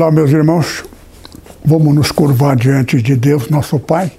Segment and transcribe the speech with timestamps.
[0.00, 0.82] Olá, meus irmãos.
[1.62, 4.10] Vamos nos curvar diante de Deus, nosso Pai.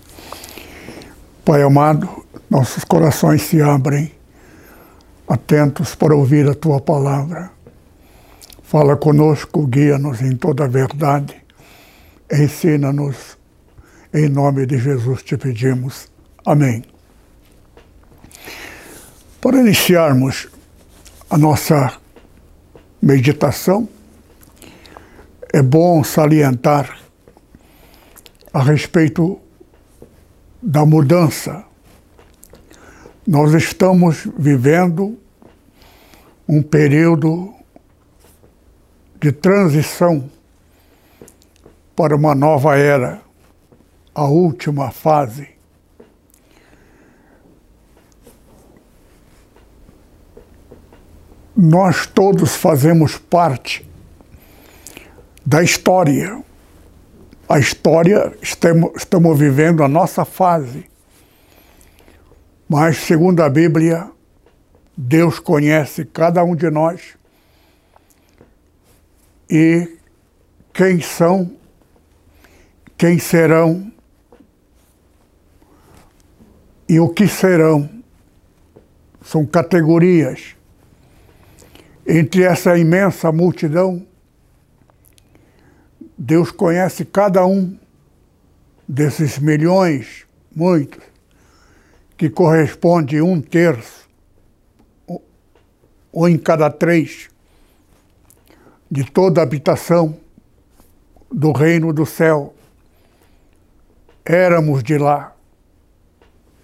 [1.43, 2.07] Pai amado,
[2.47, 4.11] nossos corações se abrem,
[5.27, 7.49] atentos para ouvir a tua palavra.
[8.61, 11.35] Fala conosco, guia-nos em toda a verdade.
[12.31, 13.35] Ensina-nos.
[14.13, 16.11] Em nome de Jesus te pedimos.
[16.45, 16.83] Amém.
[19.41, 20.47] Para iniciarmos
[21.27, 21.91] a nossa
[23.01, 23.89] meditação,
[25.53, 26.97] é bom salientar
[28.53, 29.37] a respeito
[30.61, 31.65] da mudança.
[33.27, 35.19] Nós estamos vivendo
[36.47, 37.53] um período
[39.19, 40.29] de transição
[41.95, 43.21] para uma nova era,
[44.15, 45.49] a última fase.
[51.55, 53.90] Nós todos fazemos parte
[55.51, 56.41] da história.
[57.49, 60.85] A história, estamos, estamos vivendo a nossa fase.
[62.69, 64.09] Mas, segundo a Bíblia,
[64.95, 67.17] Deus conhece cada um de nós
[69.49, 69.97] e
[70.73, 71.51] quem são,
[72.97, 73.91] quem serão
[76.87, 77.89] e o que serão.
[79.21, 80.55] São categorias.
[82.07, 84.07] Entre essa imensa multidão,
[86.23, 87.75] Deus conhece cada um
[88.87, 91.03] desses milhões, muitos,
[92.15, 94.07] que corresponde a um terço,
[96.11, 97.27] ou em cada três,
[98.89, 100.15] de toda a habitação
[101.31, 102.53] do reino do céu.
[104.23, 105.35] Éramos de lá,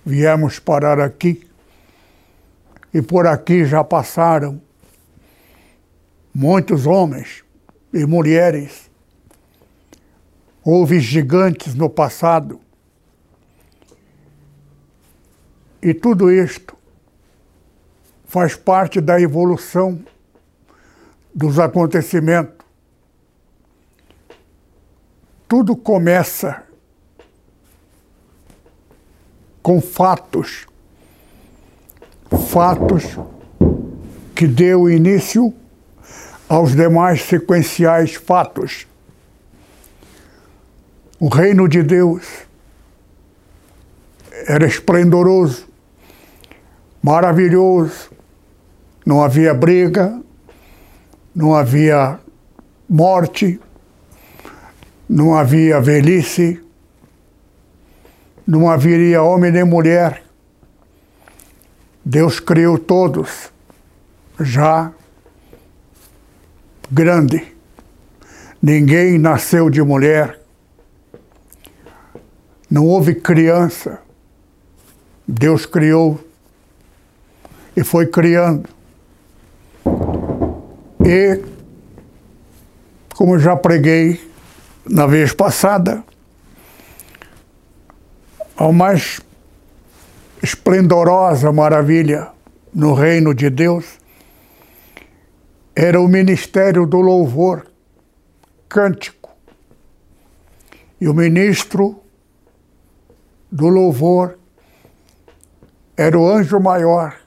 [0.05, 1.49] viemos parar aqui,
[2.93, 4.61] e por aqui já passaram
[6.31, 7.43] muitos homens
[7.91, 8.86] e mulheres
[10.69, 12.59] Houve gigantes no passado.
[15.81, 16.75] E tudo isto
[18.25, 20.03] faz parte da evolução
[21.33, 22.65] dos acontecimentos.
[25.47, 26.61] Tudo começa
[29.63, 30.67] com fatos,
[32.51, 33.17] fatos
[34.35, 35.53] que deu início
[36.49, 38.85] aos demais sequenciais fatos.
[41.19, 42.45] O reino de Deus
[44.47, 45.67] era esplendoroso,
[47.01, 48.11] maravilhoso.
[49.03, 50.21] Não havia briga,
[51.33, 52.19] não havia
[52.87, 53.59] morte,
[55.09, 56.63] não havia velhice,
[58.45, 60.23] não haveria homem nem mulher.
[62.05, 63.51] Deus criou todos
[64.39, 64.91] já
[66.91, 67.55] grande.
[68.61, 70.36] Ninguém nasceu de mulher
[72.69, 73.99] não houve criança.
[75.27, 76.19] Deus criou
[77.75, 78.69] e foi criando.
[81.05, 81.41] E,
[83.15, 84.19] como já preguei
[84.85, 86.03] na vez passada,
[88.57, 89.21] a mais
[90.41, 92.27] esplendorosa maravilha
[92.73, 93.85] no reino de Deus
[95.75, 97.67] era o ministério do louvor
[98.67, 99.29] cântico.
[100.99, 102.01] E o ministro
[103.51, 104.37] do louvor
[105.95, 107.19] era o anjo maior,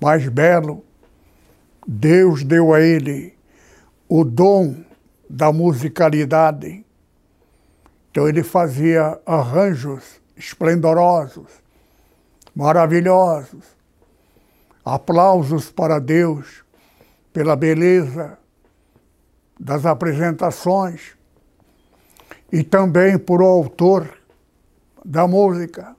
[0.00, 0.84] mais belo.
[1.86, 3.36] Deus deu a ele
[4.08, 4.76] o dom
[5.28, 6.84] da musicalidade.
[8.10, 11.62] Então ele fazia arranjos esplendorosos,
[12.54, 13.64] maravilhosos,
[14.84, 16.64] aplausos para Deus
[17.32, 18.38] pela beleza
[19.58, 21.14] das apresentações
[22.50, 24.19] e também por o autor
[25.04, 25.96] da música,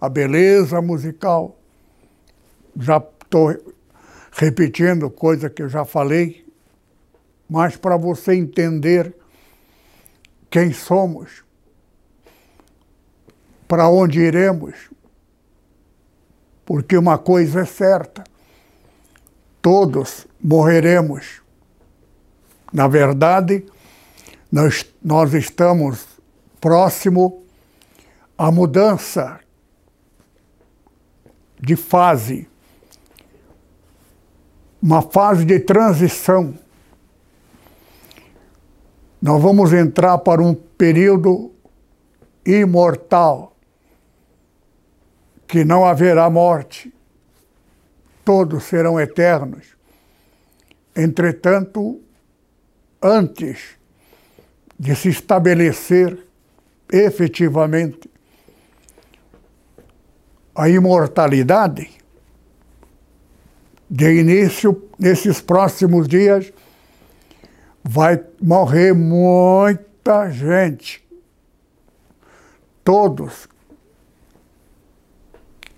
[0.00, 1.58] a beleza musical.
[2.78, 3.56] Já estou
[4.32, 6.46] repetindo coisa que eu já falei,
[7.48, 9.14] mas para você entender
[10.50, 11.44] quem somos,
[13.66, 14.74] para onde iremos,
[16.64, 18.24] porque uma coisa é certa:
[19.60, 21.42] todos morreremos
[22.72, 23.64] Na verdade,
[24.52, 26.06] nós, nós estamos
[26.60, 27.47] próximo
[28.38, 29.40] à mudança
[31.60, 32.48] de fase,
[34.80, 36.54] uma fase de transição.
[39.20, 41.52] Nós vamos entrar para um período
[42.46, 43.56] imortal,
[45.48, 46.94] que não haverá morte,
[48.24, 49.76] todos serão eternos.
[50.94, 52.00] Entretanto,
[53.02, 53.76] antes
[54.78, 56.24] de se estabelecer
[56.92, 58.08] efetivamente
[60.58, 61.88] a imortalidade,
[63.88, 66.52] de início, nesses próximos dias,
[67.84, 71.06] vai morrer muita gente.
[72.82, 73.48] Todos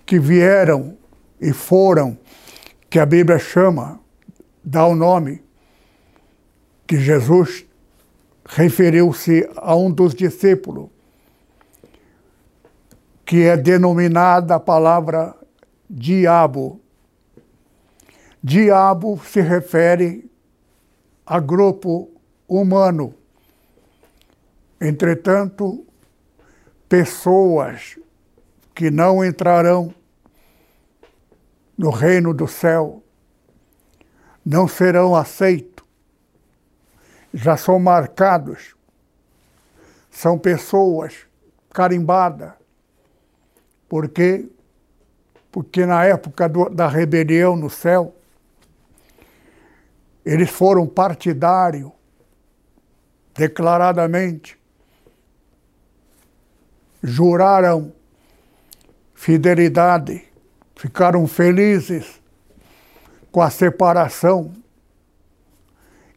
[0.03, 0.97] que vieram
[1.39, 2.17] e foram,
[2.89, 3.99] que a Bíblia chama,
[4.63, 5.43] dá o nome,
[6.87, 7.65] que Jesus
[8.43, 10.89] referiu-se a um dos discípulos,
[13.31, 15.33] que é denominada a palavra
[15.89, 16.81] diabo.
[18.43, 20.29] Diabo se refere
[21.25, 22.11] a grupo
[22.45, 23.15] humano.
[24.81, 25.87] Entretanto,
[26.89, 27.97] pessoas
[28.75, 29.95] que não entrarão
[31.77, 33.01] no reino do céu
[34.45, 35.85] não serão aceitos,
[37.33, 38.75] já são marcados,
[40.09, 41.15] são pessoas
[41.69, 42.59] carimbadas,
[43.91, 44.47] porque
[45.51, 48.15] porque na época do, da rebelião no céu
[50.25, 51.91] eles foram partidários,
[53.35, 54.57] declaradamente.
[57.03, 57.91] Juraram
[59.13, 60.23] fidelidade,
[60.73, 62.21] ficaram felizes
[63.29, 64.53] com a separação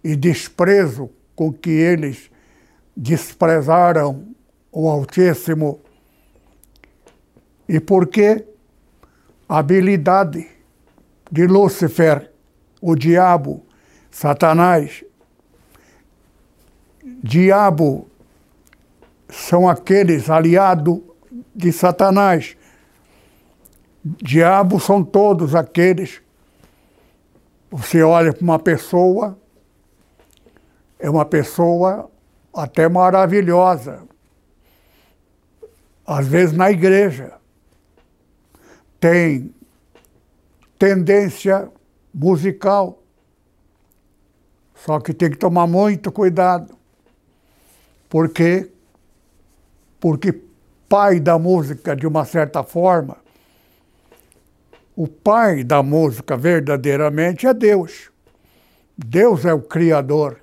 [0.05, 2.31] e desprezo com que eles
[2.97, 4.29] desprezaram
[4.71, 5.81] o Altíssimo.
[7.69, 8.45] E porque
[9.49, 10.47] a habilidade
[11.31, 12.31] de Lúcifer,
[12.81, 13.65] o diabo,
[14.11, 15.05] Satanás,
[17.23, 18.09] diabo
[19.29, 21.01] são aqueles aliados
[21.55, 22.57] de Satanás.
[24.05, 26.21] Diabo são todos aqueles.
[27.71, 29.39] Você olha para uma pessoa,
[30.99, 32.11] é uma pessoa
[32.55, 34.03] até maravilhosa.
[36.07, 37.33] Às vezes na igreja
[39.05, 39.55] tem
[40.79, 41.71] tendência
[42.15, 43.03] musical
[44.75, 46.75] só que tem que tomar muito cuidado.
[48.09, 48.71] Porque
[50.01, 50.41] porque
[50.89, 53.19] pai da música de uma certa forma,
[54.97, 58.11] o pai da música verdadeiramente é Deus.
[58.97, 60.41] Deus é o criador.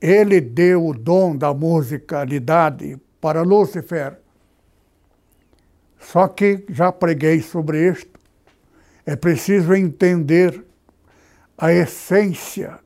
[0.00, 4.23] Ele deu o dom da musicalidade para Lúcifer.
[6.04, 8.20] Só que já preguei sobre isto.
[9.06, 10.64] É preciso entender
[11.56, 12.78] a essência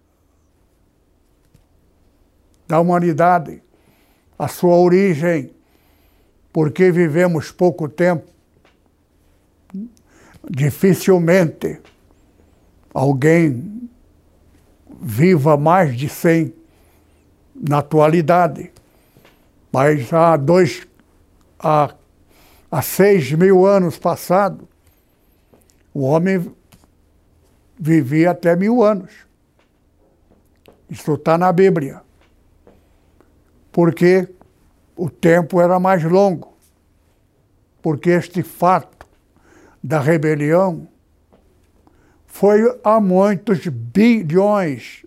[2.67, 3.63] da humanidade,
[4.39, 5.53] a sua origem,
[6.53, 8.27] porque vivemos pouco tempo.
[10.49, 11.81] Dificilmente
[12.95, 13.89] alguém
[15.01, 16.55] viva mais de 100
[17.55, 18.73] na atualidade.
[19.73, 20.87] Mas há dois,
[21.59, 21.95] há,
[22.71, 24.67] há seis mil anos passados,
[25.93, 26.55] o homem
[27.79, 29.13] vivia até mil anos.
[30.91, 32.03] Isso está na Bíblia
[33.79, 34.29] porque
[34.97, 36.53] o tempo era mais longo,
[37.81, 39.07] porque este fato
[39.81, 40.89] da rebelião
[42.27, 45.07] foi há muitos bilhões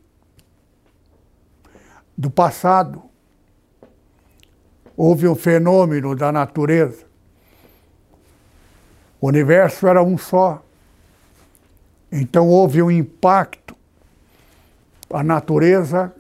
[2.18, 3.03] do passado.
[4.96, 7.11] Houve um fenômeno da natureza.
[9.22, 10.63] O universo era um só.
[12.12, 13.75] Então houve um impacto.
[15.13, 16.12] A natureza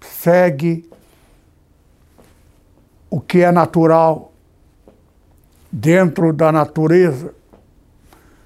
[0.00, 0.88] segue
[3.08, 4.32] o que é natural
[5.72, 7.34] dentro da natureza.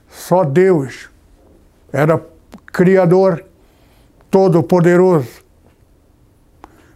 [0.09, 1.11] Só Deus
[1.93, 2.25] era
[2.67, 3.45] Criador
[4.31, 5.43] Todo-Poderoso.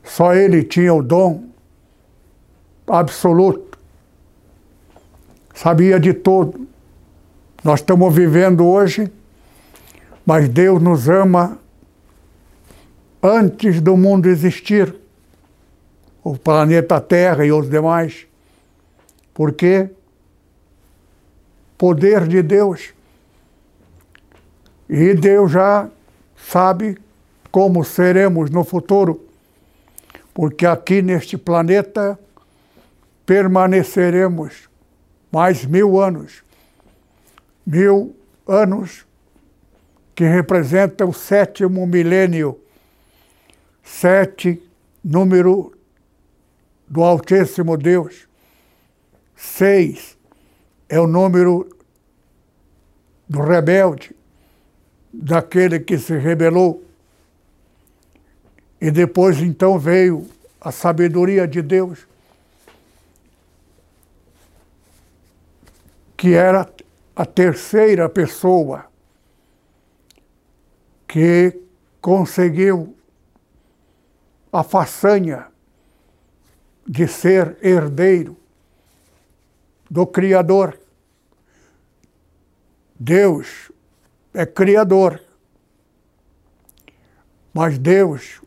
[0.04, 1.48] Só Ele tinha o dom
[2.86, 3.78] absoluto.
[5.54, 6.73] Sabia de tudo.
[7.64, 9.11] Nós estamos vivendo hoje,
[10.26, 11.59] mas Deus nos ama
[13.23, 14.94] antes do mundo existir
[16.23, 18.26] o planeta Terra e os demais.
[19.33, 19.88] Porque
[21.78, 22.92] poder de Deus.
[24.87, 25.88] E Deus já
[26.37, 26.99] sabe
[27.50, 29.26] como seremos no futuro,
[30.35, 32.18] porque aqui neste planeta
[33.25, 34.68] permaneceremos
[35.33, 36.44] mais mil anos.
[37.66, 38.14] Mil
[38.47, 39.06] anos
[40.14, 42.61] que representa o sétimo milênio,
[43.83, 44.62] sete,
[45.02, 45.73] número
[46.87, 48.28] do Altíssimo Deus.
[49.35, 50.16] Seis
[50.88, 51.68] é o número
[53.28, 54.14] do rebelde,
[55.12, 56.85] daquele que se rebelou.
[58.80, 60.28] E depois então veio
[60.61, 62.06] a sabedoria de Deus,
[66.16, 66.64] que era
[67.16, 68.87] a terceira pessoa
[71.06, 71.61] que
[72.00, 72.97] conseguiu
[74.52, 75.47] a façanha
[76.87, 78.37] de ser herdeiro
[79.88, 80.78] do Criador.
[82.99, 83.71] Deus
[84.33, 85.21] é Criador,
[87.52, 88.40] mas Deus,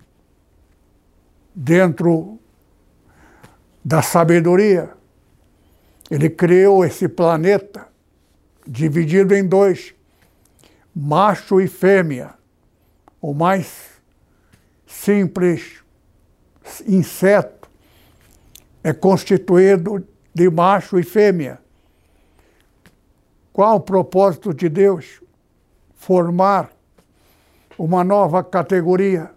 [1.56, 2.38] dentro
[3.84, 4.94] da sabedoria,
[6.12, 7.88] ele criou esse planeta
[8.68, 9.94] dividido em dois,
[10.96, 12.34] macho e fêmea.
[13.22, 14.02] O mais
[14.86, 15.84] simples
[16.86, 17.70] inseto
[18.84, 21.60] é constituído de macho e fêmea.
[23.54, 25.22] Qual o propósito de Deus?
[25.96, 26.72] Formar
[27.78, 29.32] uma nova categoria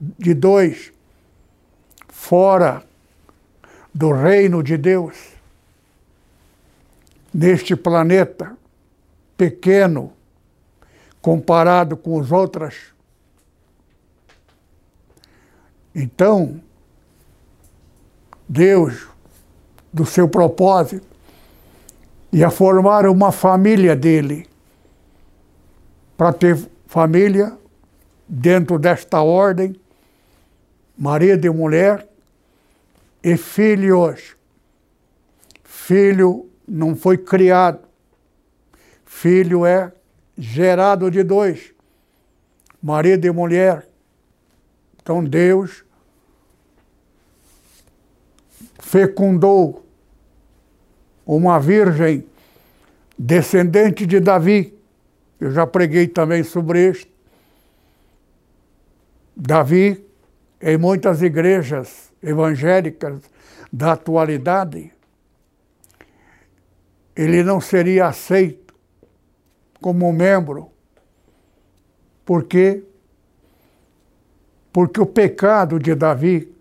[0.00, 0.92] de dois
[2.08, 2.84] fora
[3.92, 5.16] do reino de Deus,
[7.32, 8.56] neste planeta
[9.36, 10.12] pequeno
[11.20, 12.74] comparado com as outras.
[15.94, 16.60] Então,
[18.48, 19.06] Deus,
[19.92, 21.06] do seu propósito,
[22.32, 24.46] ia formar uma família dele,
[26.16, 27.56] para ter família
[28.28, 29.78] dentro desta ordem,
[30.96, 32.08] marido e mulher,
[33.22, 34.36] e filhos.
[35.64, 37.80] Filho não foi criado,
[39.04, 39.92] filho é
[40.36, 41.72] gerado de dois,
[42.82, 43.88] marido e mulher.
[45.00, 45.84] Então Deus
[48.78, 49.84] fecundou
[51.26, 52.24] uma virgem
[53.18, 54.74] descendente de Davi.
[55.40, 57.06] Eu já preguei também sobre isso.
[59.34, 60.04] Davi,
[60.60, 63.20] em muitas igrejas evangélicas
[63.72, 64.92] da atualidade,
[67.18, 68.72] ele não seria aceito
[69.80, 70.70] como membro.
[72.24, 72.84] Por quê?
[74.72, 76.54] Porque o pecado de Davi,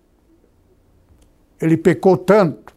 [1.61, 2.75] ele pecou tanto,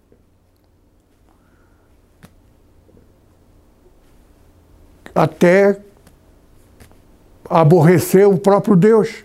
[5.15, 5.81] até
[7.49, 9.25] aborreceu o próprio Deus.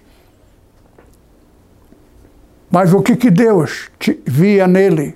[2.71, 3.91] Mas o que, que Deus
[4.25, 5.13] via nele?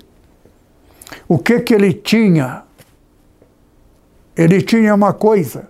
[1.26, 2.68] O que, que ele tinha?
[4.40, 5.70] Ele tinha uma coisa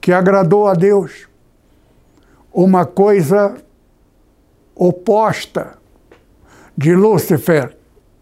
[0.00, 1.26] que agradou a Deus,
[2.54, 3.56] uma coisa
[4.76, 5.76] oposta
[6.78, 7.76] de Lúcifer,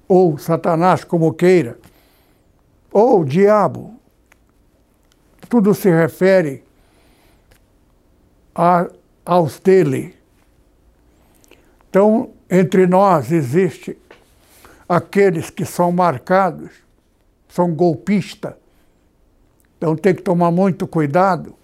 [0.09, 1.79] ou Satanás, como queira,
[2.91, 3.95] ou diabo.
[5.51, 6.65] Tudo se refere
[8.55, 8.89] a,
[9.23, 10.17] aos dele.
[11.91, 13.99] Então, entre nós existe
[14.89, 16.71] aqueles que são marcados,
[17.51, 18.64] são golpistas.
[19.77, 21.55] Então tem que tomar muito cuidado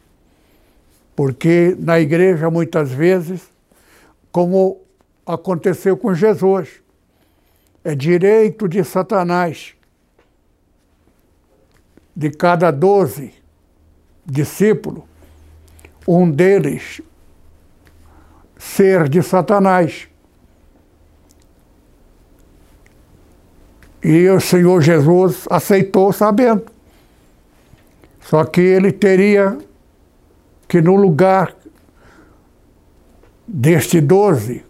[1.21, 3.43] porque na igreja, muitas vezes,
[4.33, 4.81] como
[5.27, 6.83] aconteceu com Jesus,
[7.85, 9.75] é direito de Satanás.
[12.17, 13.35] De cada doze
[14.25, 15.05] discípulos,
[16.09, 17.03] um deles
[18.57, 20.09] ser de Satanás.
[24.03, 26.70] E o Senhor Jesus aceitou sabendo.
[28.31, 29.59] Só que ele teria
[30.69, 31.53] que no lugar
[33.45, 34.65] deste doze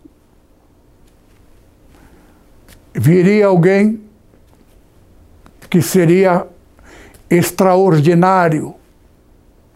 [2.94, 4.02] viria alguém
[5.68, 6.46] que seria
[7.28, 8.74] extraordinário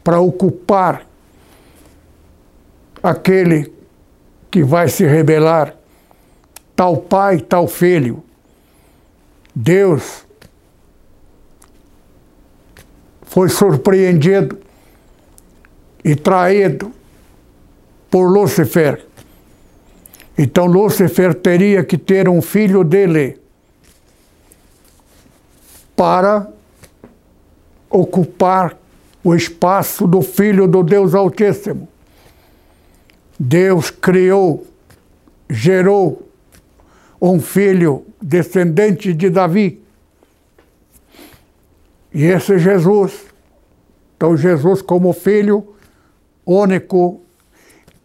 [0.03, 1.07] para ocupar
[3.03, 3.71] aquele
[4.51, 5.77] que vai se rebelar,
[6.75, 8.25] tal pai, tal filho.
[9.55, 10.24] Deus
[13.35, 14.57] foi surpreendido
[16.05, 16.93] e traído
[18.09, 19.05] por Lúcifer.
[20.39, 23.41] Então Lúcifer teria que ter um filho dele
[25.97, 26.49] para
[27.91, 28.79] ocupar
[29.25, 31.89] o espaço do filho do Deus Altíssimo.
[33.37, 34.65] Deus criou,
[35.51, 36.29] gerou
[37.21, 39.84] um filho descendente de Davi.
[42.15, 43.27] E esse Jesus.
[44.17, 45.75] Então, Jesus, como filho
[46.47, 47.21] único,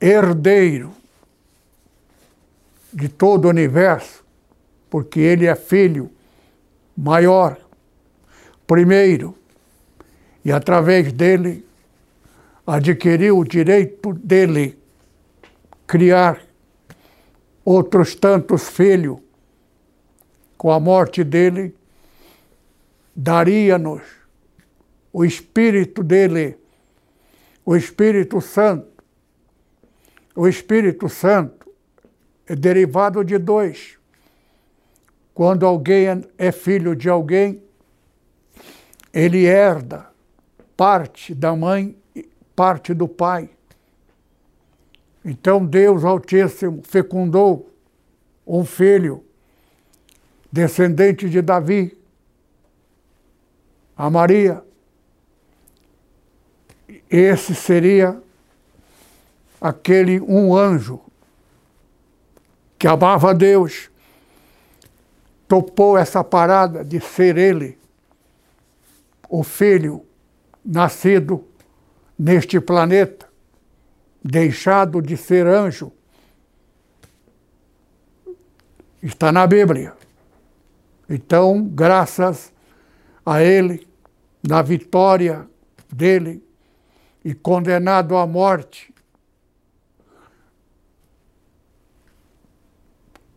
[0.01, 0.91] herdeiro
[2.91, 4.23] de todo o universo,
[4.89, 6.09] porque ele é filho
[6.97, 7.57] maior,
[8.65, 9.35] primeiro,
[10.43, 11.63] e através dele
[12.65, 14.77] adquiriu o direito dele
[15.85, 16.41] criar
[17.63, 19.19] outros tantos filhos.
[20.57, 21.73] Com a morte dele,
[23.15, 24.01] daria-nos
[25.11, 26.57] o Espírito dele,
[27.65, 28.87] o Espírito Santo.
[30.35, 31.69] O Espírito Santo
[32.47, 33.97] é derivado de dois.
[35.33, 37.61] Quando alguém é filho de alguém,
[39.13, 40.07] ele herda
[40.77, 43.49] parte da mãe e parte do pai.
[45.25, 47.69] Então Deus Altíssimo fecundou
[48.47, 49.23] um filho,
[50.51, 51.98] descendente de Davi,
[53.99, 54.63] a Maria.
[57.09, 58.23] Esse seria
[59.59, 61.01] aquele um anjo
[62.77, 63.91] que amava Deus,
[65.49, 67.77] topou essa parada de ser ele,
[69.27, 70.05] o filho
[70.63, 71.45] nascido
[72.17, 73.27] neste planeta,
[74.23, 75.91] deixado de ser anjo.
[79.03, 79.93] Está na Bíblia.
[81.09, 82.53] Então, graças
[83.25, 83.88] a ele,
[84.41, 85.47] na vitória
[85.91, 86.43] dele,
[87.23, 88.93] e condenado à morte,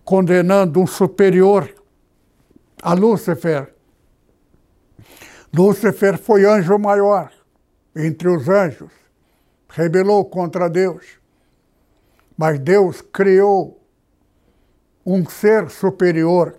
[0.05, 1.75] condenando um superior
[2.81, 3.75] a Lúcifer.
[5.53, 7.33] Lúcifer foi anjo maior
[7.95, 8.93] entre os anjos,
[9.69, 11.21] rebelou contra Deus.
[12.37, 13.81] Mas Deus criou
[15.05, 16.59] um ser superior,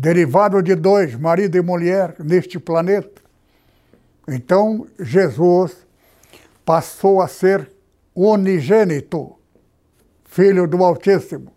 [0.00, 3.20] derivado de dois, marido e mulher, neste planeta.
[4.28, 5.76] Então Jesus
[6.64, 7.68] passou a ser
[8.14, 9.34] unigênito
[10.24, 11.52] filho do Altíssimo.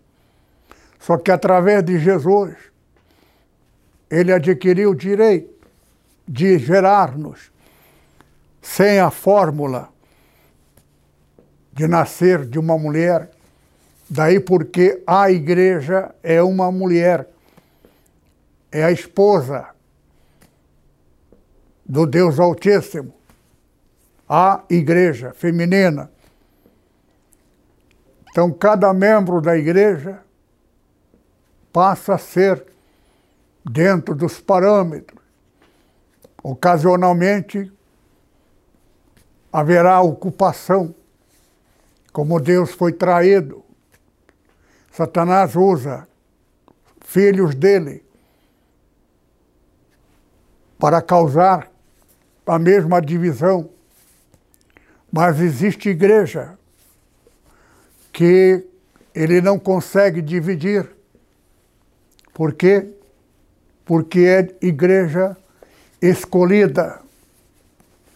[0.98, 2.56] Só que através de Jesus,
[4.10, 5.68] ele adquiriu o direito
[6.26, 7.52] de gerar-nos
[8.60, 9.88] sem a fórmula
[11.72, 13.30] de nascer de uma mulher.
[14.10, 17.28] Daí porque a igreja é uma mulher,
[18.72, 19.68] é a esposa
[21.84, 23.14] do Deus Altíssimo,
[24.26, 26.10] a igreja feminina.
[28.30, 30.22] Então, cada membro da igreja
[31.70, 32.64] passa a ser
[33.62, 35.20] dentro dos parâmetros.
[36.42, 37.70] Ocasionalmente,
[39.52, 40.94] haverá ocupação,
[42.10, 43.62] como Deus foi traído.
[44.90, 46.08] Satanás usa
[47.02, 48.02] filhos dele
[50.82, 51.70] para causar
[52.44, 53.70] a mesma divisão.
[55.12, 56.58] Mas existe igreja
[58.12, 58.66] que
[59.14, 60.90] ele não consegue dividir.
[62.34, 62.94] Por quê?
[63.84, 65.36] Porque é igreja
[66.00, 67.00] escolhida.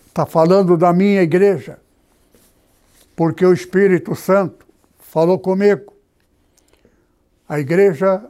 [0.09, 1.79] Está falando da minha igreja.
[3.15, 4.67] Porque o Espírito Santo
[4.99, 5.95] falou comigo.
[7.49, 8.29] A igreja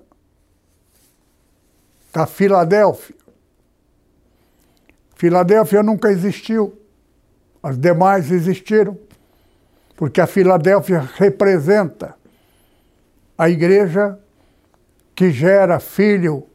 [2.12, 3.25] da Filadélfia.
[5.16, 6.78] Filadélfia nunca existiu.
[7.62, 8.96] As demais existiram
[9.96, 12.14] porque a Filadélfia representa
[13.36, 14.18] a igreja
[15.14, 16.46] que gera filho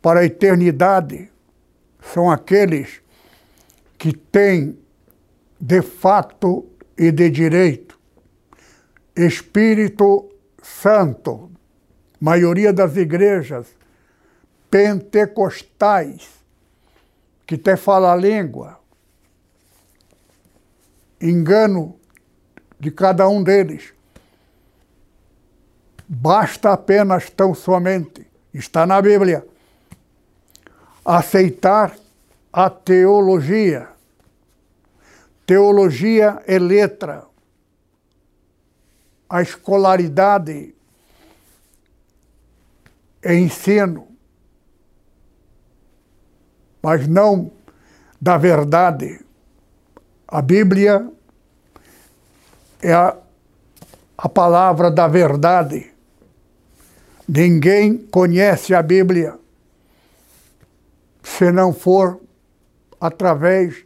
[0.00, 1.28] para a eternidade.
[2.14, 3.02] São aqueles
[3.98, 4.78] que têm
[5.60, 6.64] de fato
[6.96, 7.98] e de direito
[9.16, 10.30] Espírito
[10.62, 11.50] Santo.
[12.20, 13.66] Maioria das igrejas
[14.70, 16.35] pentecostais
[17.46, 18.80] que até fala a língua.
[21.20, 21.98] Engano
[22.78, 23.94] de cada um deles.
[26.08, 29.46] Basta apenas tão somente, está na Bíblia,
[31.04, 31.96] aceitar
[32.52, 33.88] a teologia.
[35.44, 37.24] Teologia é letra.
[39.28, 40.74] A escolaridade
[43.22, 44.05] é ensino,
[46.86, 47.50] mas não
[48.20, 49.18] da verdade.
[50.28, 51.10] A Bíblia
[52.80, 53.16] é a,
[54.16, 55.90] a palavra da verdade.
[57.28, 59.36] Ninguém conhece a Bíblia
[61.24, 62.20] se não for
[63.00, 63.84] através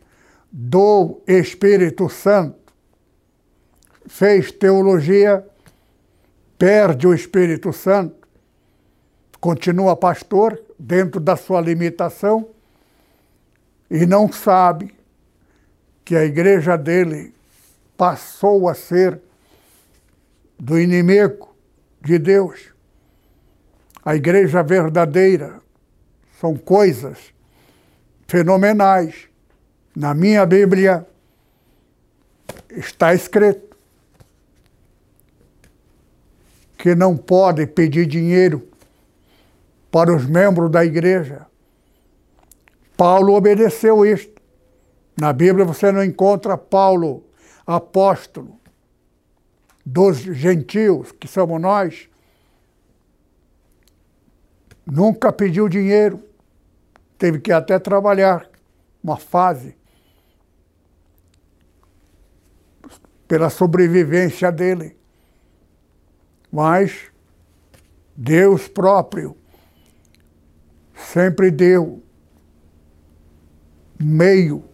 [0.52, 2.70] do Espírito Santo.
[4.06, 5.42] fez teologia,
[6.58, 8.28] perde o Espírito Santo,
[9.40, 12.59] continua pastor dentro da sua limitação
[13.90, 14.94] e não sabe
[16.04, 17.34] que a igreja dele
[17.96, 19.20] passou a ser
[20.58, 21.54] do inimigo
[22.00, 22.72] de Deus.
[24.04, 25.60] A igreja verdadeira
[26.40, 27.34] são coisas
[28.26, 29.28] fenomenais.
[29.94, 31.06] Na minha Bíblia
[32.70, 33.76] está escrito
[36.78, 38.66] que não pode pedir dinheiro
[39.90, 41.49] para os membros da igreja.
[43.00, 44.42] Paulo obedeceu isto.
[45.18, 47.24] Na Bíblia você não encontra Paulo,
[47.66, 48.60] apóstolo
[49.86, 52.10] dos gentios, que somos nós,
[54.84, 56.22] nunca pediu dinheiro,
[57.16, 58.46] teve que até trabalhar
[59.02, 59.74] uma fase
[63.26, 64.94] pela sobrevivência dele.
[66.52, 67.10] Mas
[68.14, 69.34] Deus próprio
[70.94, 72.02] sempre deu
[74.00, 74.64] meio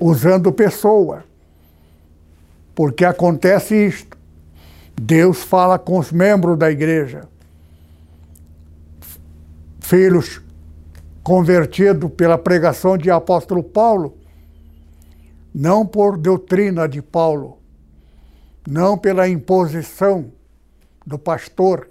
[0.00, 1.24] usando pessoa.
[2.74, 4.18] Porque acontece isto.
[5.00, 7.28] Deus fala com os membros da igreja.
[9.80, 10.40] Filhos
[11.22, 14.18] convertidos pela pregação de apóstolo Paulo,
[15.54, 17.58] não por doutrina de Paulo,
[18.68, 20.30] não pela imposição
[21.06, 21.88] do pastor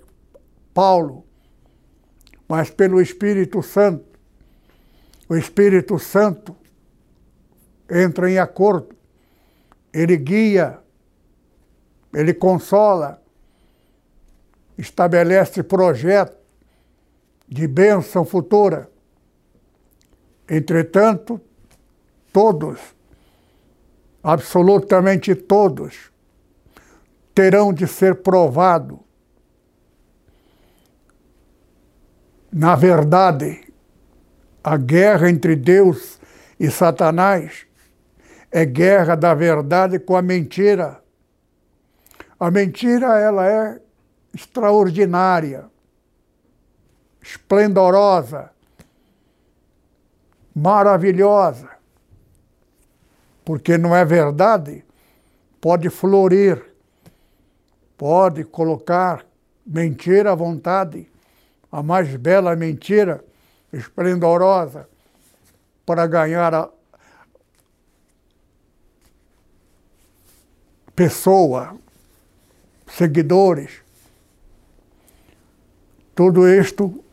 [0.74, 1.24] Paulo,
[2.48, 4.12] mas pelo Espírito Santo.
[5.28, 6.56] O Espírito Santo
[7.90, 8.96] entra em acordo,
[9.94, 10.80] ele guia,
[12.14, 13.22] ele consola,
[14.78, 16.38] estabelece projeto
[17.48, 18.90] de bênção futura.
[20.50, 21.40] Entretanto,
[22.32, 22.80] todos,
[24.22, 26.12] absolutamente todos,
[27.34, 29.00] terão de ser provados
[32.54, 33.73] na verdade,
[34.63, 36.19] a guerra entre Deus
[36.60, 37.65] e Satanás
[38.49, 41.02] é guerra da verdade com a mentira.
[42.39, 43.82] A mentira ela é
[44.34, 45.65] extraordinária,
[47.21, 48.52] esplendorosa,
[50.56, 51.69] maravilhosa.
[53.43, 54.86] Porque não é verdade,
[55.60, 56.63] pode florir,
[57.97, 59.26] pode colocar
[59.65, 61.10] mentira à vontade,
[61.69, 63.23] a mais bela mentira,
[63.74, 64.88] esplendorosa,
[65.86, 66.70] para ganhar a,
[70.96, 71.76] pessoa,
[72.88, 73.82] seguidores.
[76.16, 77.04] Tudo isto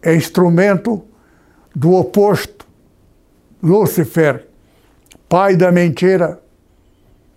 [0.00, 1.04] é instrumento
[1.74, 2.66] do oposto,
[3.60, 4.46] Lúcifer,
[5.28, 6.40] pai da mentira.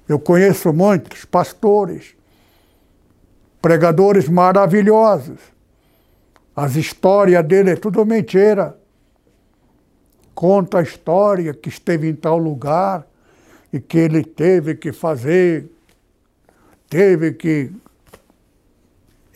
[0.08, 2.16] Eu conheço muitos pastores,
[3.60, 5.40] pregadores maravilhosos.
[6.56, 8.78] As histórias dele é tudo mentira.
[10.34, 13.06] Conta a história que esteve em tal lugar,
[13.74, 15.70] e que ele teve que fazer,
[16.90, 17.72] teve que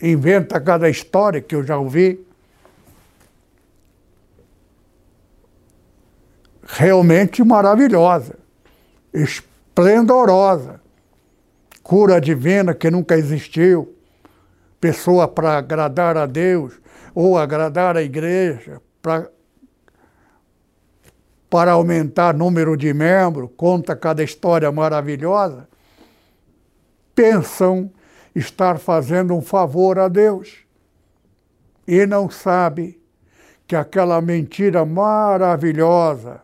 [0.00, 2.24] inventa cada história que eu já ouvi.
[6.68, 8.36] Realmente maravilhosa,
[9.14, 10.80] esplendorosa,
[11.82, 13.94] cura divina que nunca existiu,
[14.78, 16.74] pessoa para agradar a Deus
[17.16, 19.32] ou agradar a igreja, para
[21.48, 25.68] para aumentar número de membros, conta cada história maravilhosa,
[27.14, 27.90] pensam
[28.34, 30.66] estar fazendo um favor a Deus
[31.86, 33.00] e não sabe
[33.66, 36.42] que aquela mentira maravilhosa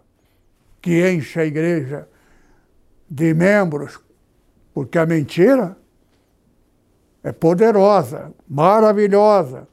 [0.81, 2.09] que enche a igreja
[3.11, 4.01] de membros,
[4.73, 5.77] porque a mentira
[7.23, 9.69] é poderosa, maravilhosa.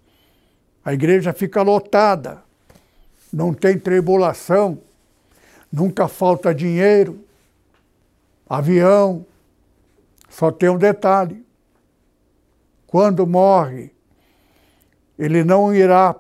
[0.84, 2.44] A igreja fica lotada,
[3.32, 4.80] não tem tribulação,
[5.72, 7.24] Nunca falta dinheiro,
[8.50, 9.26] avião.
[10.28, 11.46] Só tem um detalhe:
[12.88, 13.92] quando morre,
[15.18, 16.16] ele não irá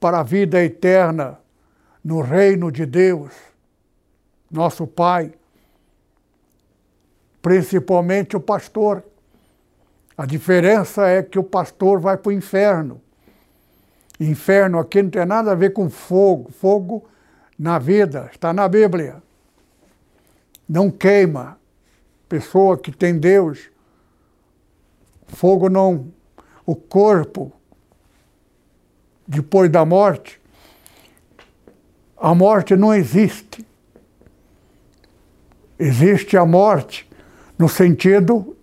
[0.00, 1.38] para a vida eterna
[2.02, 3.32] no reino de Deus,
[4.50, 5.32] nosso Pai,
[7.40, 9.04] principalmente o pastor.
[10.16, 13.00] A diferença é que o pastor vai para o inferno.
[14.20, 16.52] Inferno aqui não tem nada a ver com fogo.
[16.52, 17.08] Fogo
[17.58, 19.22] na vida, está na Bíblia.
[20.68, 21.58] Não queima.
[22.28, 23.70] Pessoa que tem Deus,
[25.26, 26.12] fogo não.
[26.64, 27.52] O corpo,
[29.26, 30.40] depois da morte,
[32.16, 33.66] a morte não existe.
[35.78, 37.10] Existe a morte
[37.58, 38.56] no sentido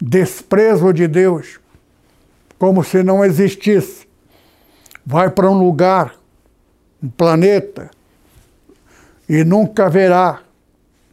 [0.00, 1.58] desprezo de Deus,
[2.58, 4.07] como se não existisse.
[5.10, 6.14] Vai para um lugar,
[7.02, 7.90] um planeta,
[9.26, 10.42] e nunca verá,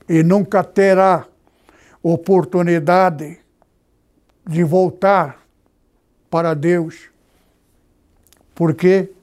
[0.10, 1.25] e nunca terá
[2.03, 3.39] oportunidade
[4.45, 5.41] de voltar
[6.29, 7.10] para Deus.
[8.53, 9.13] Por quê?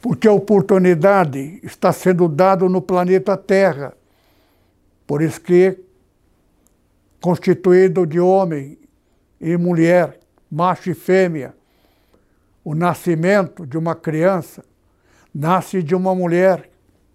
[0.00, 3.94] Porque a oportunidade está sendo dada no planeta Terra.
[5.08, 5.76] Por isso que
[7.20, 8.78] constituído de homem
[9.40, 11.58] e mulher, macho e fêmea,
[12.64, 14.64] o nascimento de uma criança
[15.34, 16.70] nasce de uma mulher,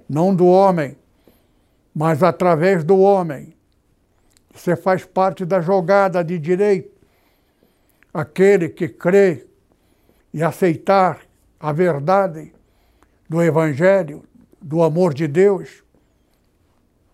[0.09, 0.97] não do homem,
[1.93, 3.55] mas através do homem.
[4.53, 6.95] Você faz parte da jogada de direito.
[8.13, 9.45] Aquele que crê
[10.33, 11.21] e aceitar
[11.59, 12.53] a verdade
[13.27, 14.23] do Evangelho,
[14.61, 15.83] do amor de Deus,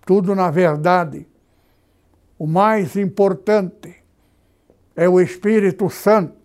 [0.06, 1.28] tudo na verdade.
[2.38, 3.96] O mais importante
[4.96, 6.41] é o Espírito Santo.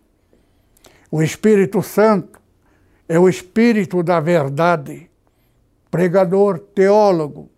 [1.11, 2.41] O Espírito Santo
[3.09, 5.09] é o Espírito da verdade.
[5.91, 7.49] Pregador, teólogo,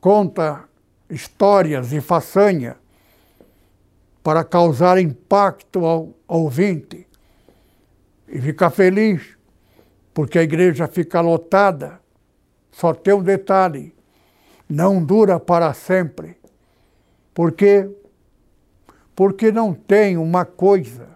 [0.00, 0.64] conta
[1.08, 2.76] histórias e façanha
[4.22, 7.06] para causar impacto ao ouvinte
[8.28, 9.36] e ficar feliz,
[10.14, 12.00] porque a igreja fica lotada.
[12.70, 13.94] Só tem um detalhe:
[14.68, 16.36] não dura para sempre.
[17.34, 17.88] Por quê?
[19.14, 21.08] Porque não tem uma coisa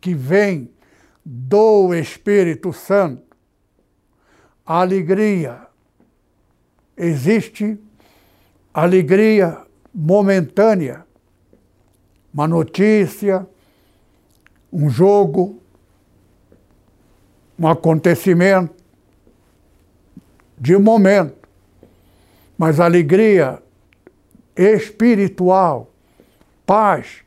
[0.00, 0.70] que vem
[1.24, 3.36] do Espírito Santo.
[4.64, 5.66] Alegria.
[6.96, 7.78] Existe
[8.72, 11.04] alegria momentânea,
[12.32, 13.46] uma notícia,
[14.72, 15.60] um jogo,
[17.58, 18.74] um acontecimento
[20.58, 21.48] de momento.
[22.56, 23.62] Mas alegria
[24.56, 25.90] espiritual,
[26.64, 27.24] paz,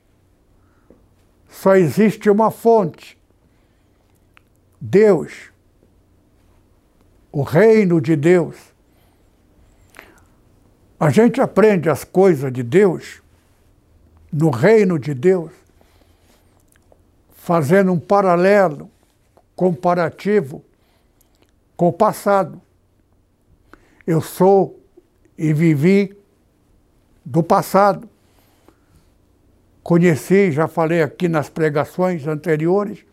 [1.50, 3.18] só existe uma fonte:
[4.86, 5.52] Deus,
[7.32, 8.56] o reino de Deus.
[11.00, 13.22] A gente aprende as coisas de Deus,
[14.32, 15.52] no reino de Deus,
[17.36, 18.90] fazendo um paralelo,
[19.56, 20.64] comparativo
[21.76, 22.62] com o passado.
[24.06, 24.80] Eu sou
[25.38, 26.16] e vivi
[27.24, 28.08] do passado.
[29.82, 33.04] Conheci, já falei aqui nas pregações anteriores,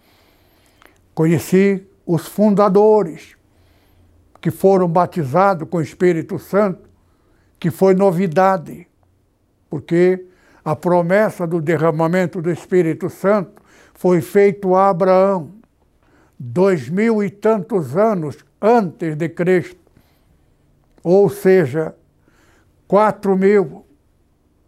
[1.15, 3.37] conheci os fundadores
[4.41, 6.89] que foram batizados com o Espírito Santo,
[7.61, 8.89] que foi novidade,
[9.71, 10.27] porque
[10.65, 13.63] a promessa do derramamento do Espírito Santo
[13.95, 15.53] foi feito a Abraão
[16.39, 19.79] dois mil e tantos anos antes de Cristo,
[21.03, 21.95] ou seja,
[22.89, 23.87] quatro mil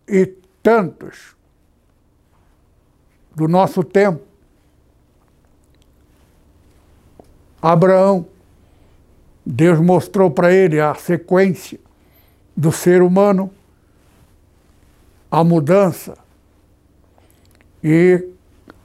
[0.07, 0.27] e
[0.63, 1.35] tantos
[3.35, 4.34] do nosso tempo.
[7.65, 8.27] Abraão,
[9.45, 11.81] Deus mostrou para ele a sequência
[12.55, 13.51] do ser humano,
[15.31, 16.15] a mudança
[17.83, 18.23] e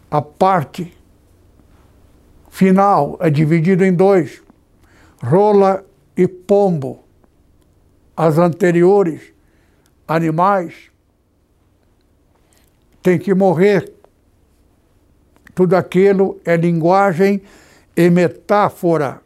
[0.10, 0.98] a parte
[2.50, 4.42] final é dividido em dois:
[5.22, 5.84] rola
[6.16, 7.04] e pombo.
[8.16, 9.34] As anteriores,
[10.08, 10.90] animais,
[13.04, 13.94] têm que morrer.
[15.54, 17.42] Tudo aquilo é linguagem
[17.96, 19.22] e metáfora.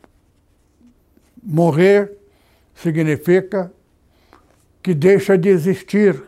[1.41, 2.12] Morrer
[2.73, 3.71] significa
[4.82, 6.21] que deixa de existir.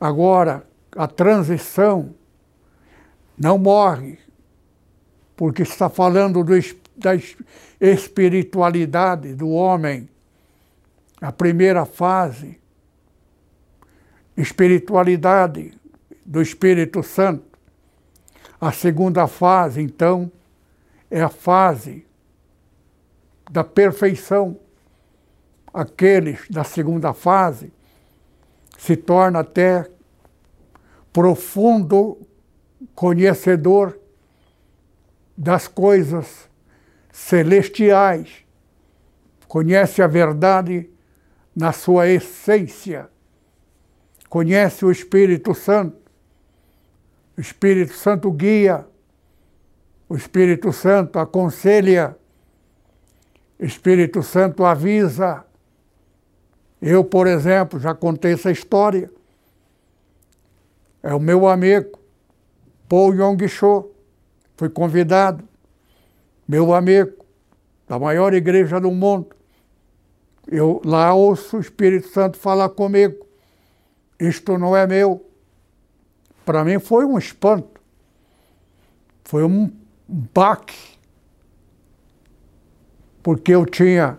[0.00, 2.14] Agora, a transição
[3.36, 4.18] não morre,
[5.36, 6.52] porque está falando do,
[6.96, 7.12] da
[7.80, 10.08] espiritualidade do homem.
[11.20, 12.58] A primeira fase,
[14.36, 15.72] espiritualidade
[16.24, 17.44] do Espírito Santo.
[18.60, 20.30] A segunda fase, então,
[21.16, 22.06] é a fase
[23.50, 24.60] da perfeição.
[25.72, 27.72] Aqueles da segunda fase
[28.76, 29.90] se torna até
[31.14, 32.20] profundo
[32.94, 33.98] conhecedor
[35.34, 36.50] das coisas
[37.10, 38.44] celestiais,
[39.48, 40.90] conhece a verdade
[41.54, 43.08] na sua essência,
[44.28, 45.96] conhece o Espírito Santo,
[47.38, 48.86] o Espírito Santo guia,
[50.08, 52.16] o Espírito Santo aconselha,
[53.58, 55.44] Espírito Santo avisa.
[56.80, 59.10] Eu, por exemplo, já contei essa história.
[61.02, 61.98] É o meu amigo,
[62.88, 63.96] Paul Yong-cho
[64.56, 65.46] Fui convidado,
[66.48, 67.24] meu amigo,
[67.86, 69.36] da maior igreja do mundo.
[70.46, 73.26] Eu lá ouço o Espírito Santo falar comigo.
[74.18, 75.28] isto não é meu.
[76.44, 77.80] Para mim foi um espanto,
[79.24, 79.70] foi um
[80.08, 80.98] baque,
[83.22, 84.18] porque eu tinha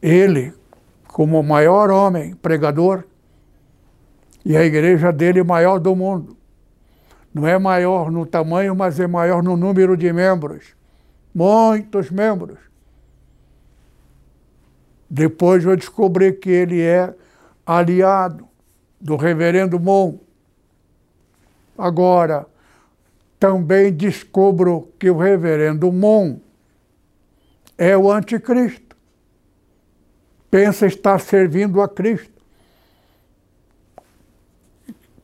[0.00, 0.54] ele
[1.08, 3.04] como o maior homem pregador
[4.44, 6.36] e a igreja dele maior do mundo.
[7.34, 10.74] Não é maior no tamanho, mas é maior no número de membros.
[11.34, 12.58] Muitos membros.
[15.08, 17.14] Depois eu descobri que ele é
[17.66, 18.48] aliado
[19.00, 20.18] do reverendo Mon.
[21.76, 22.46] Agora,
[23.38, 26.38] também descubro que o reverendo Mon
[27.76, 28.96] é o anticristo.
[30.50, 32.32] Pensa estar servindo a Cristo.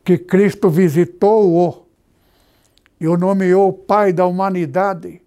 [0.03, 1.87] Que Cristo visitou-o
[2.99, 5.21] e o nomeou Pai da humanidade.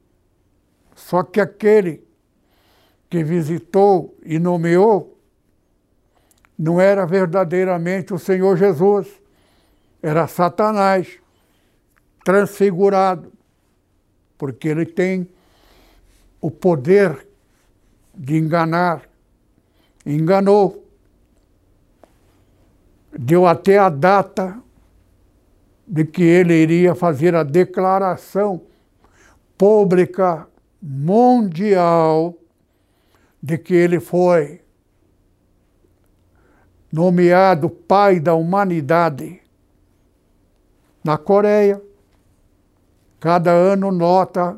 [0.95, 2.05] Só que aquele
[3.11, 5.19] que visitou e nomeou
[6.59, 9.09] não era verdadeiramente o Senhor Jesus,
[10.03, 11.19] era Satanás
[12.27, 13.33] transfigurado,
[14.37, 15.29] porque ele tem
[16.41, 17.25] o poder
[18.13, 19.09] de enganar.
[20.05, 20.85] Enganou.
[23.17, 24.61] Deu até a data
[25.87, 28.61] de que ele iria fazer a declaração
[29.57, 30.49] pública
[30.83, 32.35] mundial
[33.41, 34.61] de que ele foi
[36.91, 39.41] nomeado pai da humanidade
[41.05, 41.86] na Coreia.
[43.27, 44.57] Cada ano nota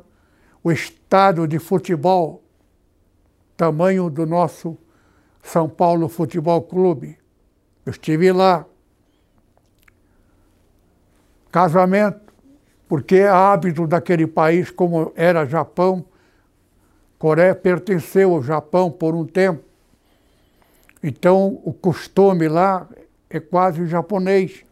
[0.63, 2.43] o estado de futebol,
[3.57, 4.77] tamanho do nosso
[5.43, 7.17] São Paulo Futebol Clube.
[7.87, 8.67] Eu estive lá.
[11.51, 12.31] Casamento,
[12.87, 16.05] porque é hábito daquele país, como era Japão,
[17.19, 19.65] Coreia pertenceu ao Japão por um tempo.
[21.03, 22.87] Então, o costume lá
[23.31, 24.63] é quase japonês.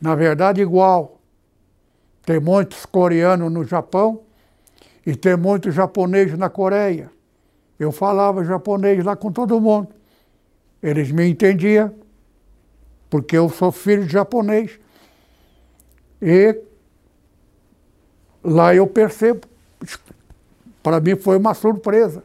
[0.00, 1.18] Na verdade, igual.
[2.24, 4.22] Tem muitos coreanos no Japão
[5.04, 7.10] e tem muitos japoneses na Coreia.
[7.78, 9.88] Eu falava japonês lá com todo mundo.
[10.80, 11.92] Eles me entendiam,
[13.10, 14.78] porque eu sou filho de japonês.
[16.20, 16.60] E
[18.42, 19.48] lá eu percebo.
[20.82, 22.24] Para mim foi uma surpresa.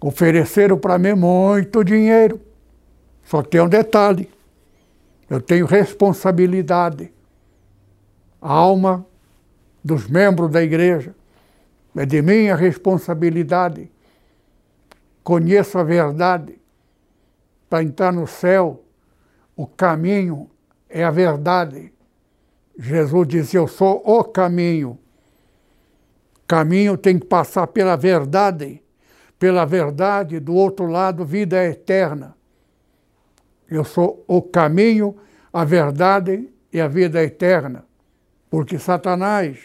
[0.00, 2.40] Ofereceram para mim muito dinheiro.
[3.24, 4.30] Só tem um detalhe:
[5.28, 7.12] eu tenho responsabilidade.
[8.40, 9.06] A alma
[9.82, 11.14] dos membros da igreja
[11.96, 13.90] é de minha responsabilidade.
[15.22, 16.58] Conheço a verdade.
[17.68, 18.82] Para entrar no céu,
[19.54, 20.48] o caminho
[20.88, 21.92] é a verdade.
[22.78, 24.98] Jesus dizia: Eu sou o caminho.
[26.46, 28.82] Caminho tem que passar pela verdade
[29.38, 32.36] pela verdade, do outro lado, vida eterna.
[33.70, 35.16] Eu sou o caminho,
[35.52, 37.84] a verdade e a vida eterna.
[38.50, 39.58] Porque Satanás,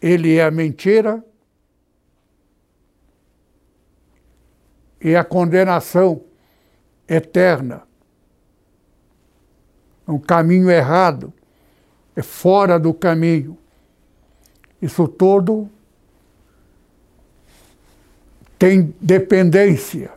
[0.00, 1.24] ele é a mentira
[5.00, 6.22] e a condenação
[7.08, 7.82] eterna.
[10.06, 11.32] Um caminho errado,
[12.16, 13.56] é fora do caminho.
[14.80, 15.70] Isso todo
[18.58, 20.10] tem dependência.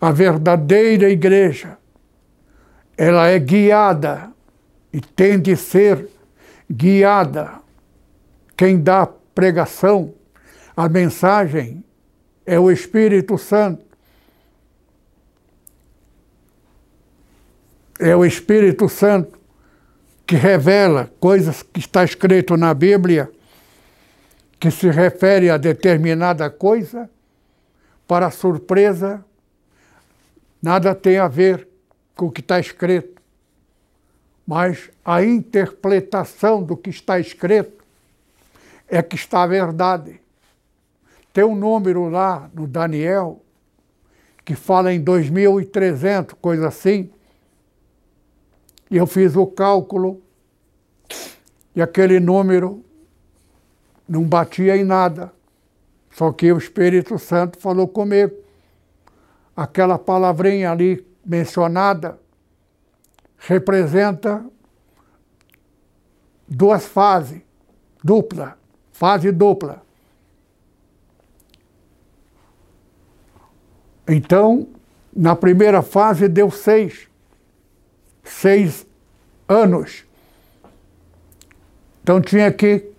[0.00, 1.78] A verdadeira igreja,
[2.96, 4.32] ela é guiada
[4.92, 6.08] e tem de ser
[6.70, 7.60] guiada.
[8.56, 10.14] Quem dá pregação,
[10.76, 11.84] a mensagem
[12.46, 13.84] é o Espírito Santo.
[17.98, 19.38] É o Espírito Santo
[20.26, 23.30] que revela coisas que está escrito na Bíblia,
[24.60, 27.10] que se refere a determinada coisa
[28.06, 29.24] para surpresa,
[30.62, 31.66] nada tem a ver
[32.14, 33.19] com o que está escrito,
[34.50, 37.84] mas a interpretação do que está escrito
[38.88, 40.20] é que está a verdade.
[41.32, 43.40] Tem um número lá no Daniel
[44.44, 47.12] que fala em 2.300, coisa assim,
[48.90, 50.20] e eu fiz o cálculo
[51.72, 52.84] e aquele número
[54.08, 55.32] não batia em nada.
[56.10, 58.34] Só que o Espírito Santo falou comigo.
[59.56, 62.18] Aquela palavrinha ali mencionada
[63.40, 64.44] representa
[66.46, 67.40] duas fases,
[68.02, 68.58] dupla,
[68.92, 69.82] fase dupla.
[74.06, 74.68] Então,
[75.14, 77.08] na primeira fase deu seis,
[78.22, 78.86] seis
[79.48, 80.04] anos.
[82.02, 82.90] Então tinha que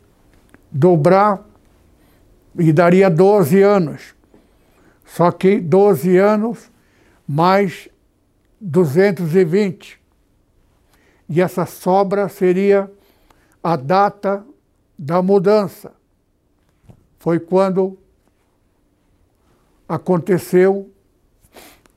[0.71, 1.45] dobrar
[2.57, 4.15] e daria 12 anos.
[5.05, 6.71] Só que 12 anos
[7.27, 7.89] mais
[8.59, 10.00] 220.
[11.33, 12.91] E essa sobra seria
[13.63, 14.45] a data
[14.99, 15.93] da mudança.
[17.19, 17.97] Foi quando
[19.87, 20.91] aconteceu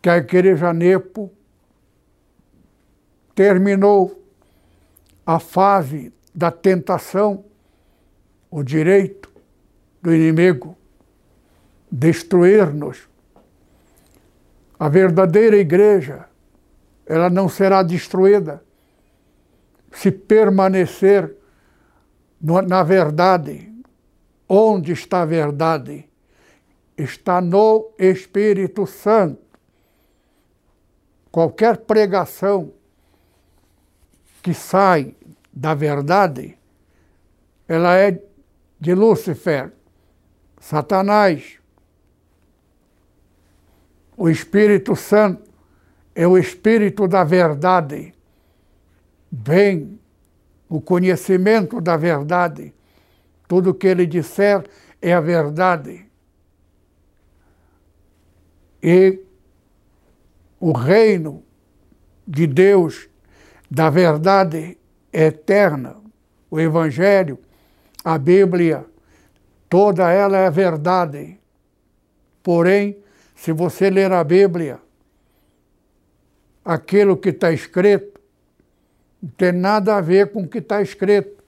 [0.01, 1.32] que a Igreja Nepo
[3.35, 4.24] terminou
[5.26, 7.45] a fase da tentação,
[8.49, 9.32] o direito
[10.01, 10.78] do inimigo
[11.91, 13.09] destruir-nos.
[14.78, 16.28] A verdadeira igreja,
[17.05, 18.62] ela não será destruída
[19.95, 21.36] se permanecer
[22.40, 23.72] na verdade.
[24.47, 26.09] Onde está a verdade?
[26.97, 29.42] Está no Espírito Santo.
[31.30, 32.72] Qualquer pregação
[34.42, 35.16] que sai
[35.51, 36.59] da verdade,
[37.66, 38.22] ela é
[38.78, 39.72] de Lúcifer,
[40.61, 41.59] Satanás.
[44.16, 45.51] O Espírito Santo
[46.14, 48.13] é o Espírito da verdade.
[49.37, 49.99] Vem
[50.68, 52.72] o conhecimento da verdade.
[53.49, 54.64] Tudo que ele disser
[55.03, 56.07] é a verdade.
[58.80, 59.18] E
[60.61, 61.43] o reino
[62.24, 63.09] de Deus
[63.68, 64.78] da verdade
[65.12, 65.97] eterna,
[66.49, 67.37] o Evangelho,
[68.05, 68.87] a Bíblia,
[69.68, 71.41] toda ela é verdade.
[72.41, 72.99] Porém,
[73.35, 74.78] se você ler a Bíblia,
[76.64, 78.13] aquilo que está escrito
[79.24, 81.42] não tem nada a ver com o que está escrito.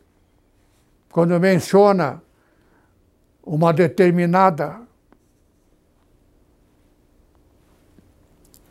[1.12, 2.22] Quando menciona
[3.44, 4.80] uma determinada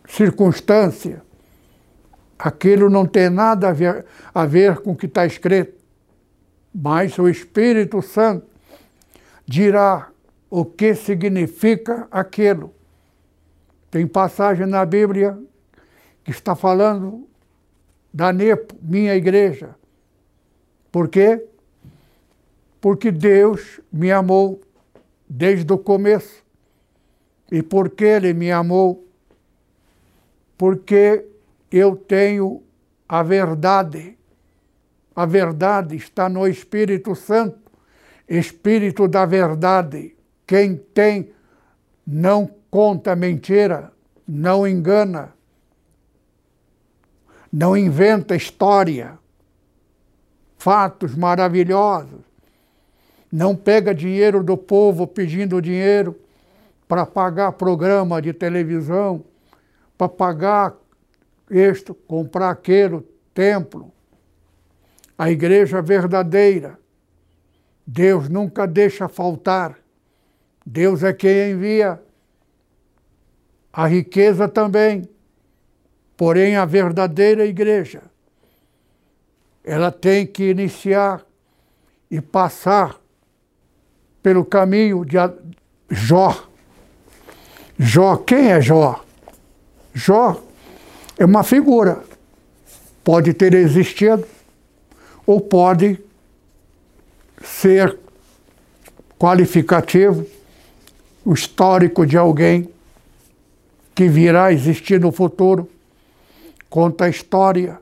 [0.07, 1.21] circunstância,
[2.37, 5.79] aquilo não tem nada a ver, a ver com o que está escrito,
[6.73, 8.47] mas o Espírito Santo
[9.45, 10.09] dirá
[10.49, 12.73] o que significa aquilo.
[13.91, 15.37] Tem passagem na Bíblia
[16.23, 17.27] que está falando
[18.15, 19.75] da NEPO, minha igreja.
[20.89, 21.45] Por quê?
[22.79, 24.61] Porque Deus me amou
[25.27, 26.41] desde o começo.
[27.51, 29.05] E por que Ele me amou?
[30.57, 31.25] Porque
[31.69, 32.63] eu tenho
[33.05, 34.17] a verdade.
[35.13, 37.69] A verdade está no Espírito Santo,
[38.29, 40.15] Espírito da verdade.
[40.47, 41.31] Quem tem
[42.07, 43.91] não conta mentira,
[44.25, 45.34] não engana,
[47.55, 49.17] não inventa história,
[50.57, 52.19] fatos maravilhosos,
[53.31, 56.19] não pega dinheiro do povo pedindo dinheiro
[56.85, 59.23] para pagar programa de televisão,
[59.97, 60.75] para pagar
[61.49, 63.01] este, comprar aquele
[63.33, 63.89] templo.
[65.17, 66.77] A igreja verdadeira.
[67.87, 69.79] Deus nunca deixa faltar.
[70.65, 72.03] Deus é quem envia.
[73.71, 75.14] A riqueza também.
[76.17, 78.01] Porém, a verdadeira igreja,
[79.63, 81.25] ela tem que iniciar
[82.09, 82.99] e passar
[84.21, 85.17] pelo caminho de
[85.89, 86.47] Jó.
[87.77, 89.03] Jó, quem é Jó?
[89.93, 90.41] Jó
[91.17, 92.03] é uma figura.
[93.03, 94.25] Pode ter existido
[95.25, 95.99] ou pode
[97.43, 97.97] ser
[99.17, 100.25] qualificativo,
[101.23, 102.69] o histórico de alguém
[103.93, 105.69] que virá a existir no futuro.
[106.69, 107.79] Conta a história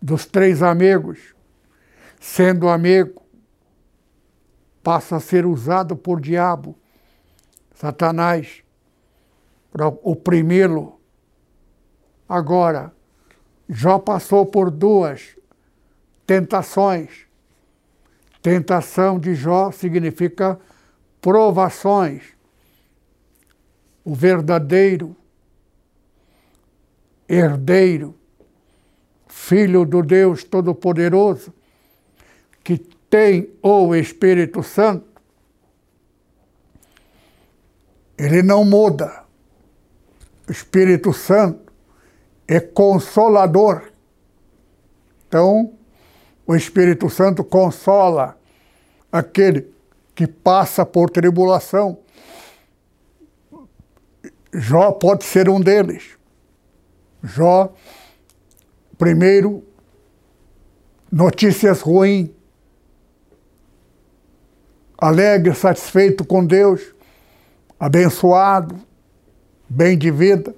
[0.00, 1.34] dos três amigos.
[2.20, 3.22] Sendo amigo,
[4.82, 6.76] passa a ser usado por diabo,
[7.74, 8.62] Satanás,
[9.70, 10.96] para oprimi-lo
[12.28, 12.92] Agora,
[13.68, 15.36] Jó passou por duas
[16.26, 17.26] tentações.
[18.42, 20.58] Tentação de Jó significa
[21.20, 22.22] provações.
[24.04, 25.16] O verdadeiro
[27.28, 28.14] herdeiro,
[29.26, 31.52] filho do Deus Todo-Poderoso,
[32.62, 32.78] que
[33.10, 35.06] tem o Espírito Santo,
[38.18, 39.24] ele não muda.
[40.48, 41.72] O Espírito Santo
[42.48, 43.90] é consolador.
[45.28, 45.72] Então,
[46.46, 48.38] o Espírito Santo consola
[49.10, 49.70] aquele
[50.14, 51.98] que passa por tribulação.
[54.52, 56.16] Jó pode ser um deles.
[57.26, 57.74] Jó,
[58.96, 59.64] primeiro,
[61.10, 62.30] notícias ruins.
[64.98, 66.94] Alegre, satisfeito com Deus,
[67.78, 68.74] abençoado,
[69.68, 70.54] bem de vida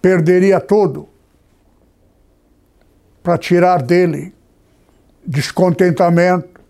[0.00, 1.08] perderia tudo
[3.22, 4.34] para tirar dele
[5.24, 6.60] descontentamento,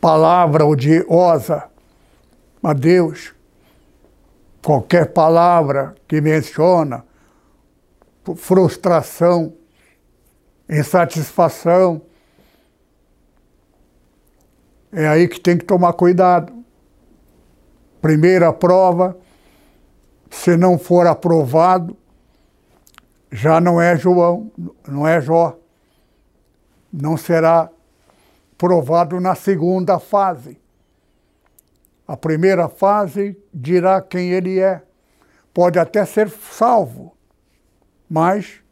[0.00, 1.64] palavra odiosa
[2.62, 3.32] a Deus.
[4.62, 7.04] Qualquer palavra que menciona
[8.36, 9.54] frustração,
[10.68, 12.02] insatisfação.
[14.92, 16.52] É aí que tem que tomar cuidado.
[18.00, 19.16] Primeira prova,
[20.30, 21.96] se não for aprovado,
[23.30, 24.50] já não é João,
[24.86, 25.58] não é Jó.
[26.92, 27.70] Não será
[28.56, 30.58] provado na segunda fase.
[32.06, 34.82] A primeira fase dirá quem ele é.
[35.52, 37.14] Pode até ser salvo,
[38.08, 38.62] mas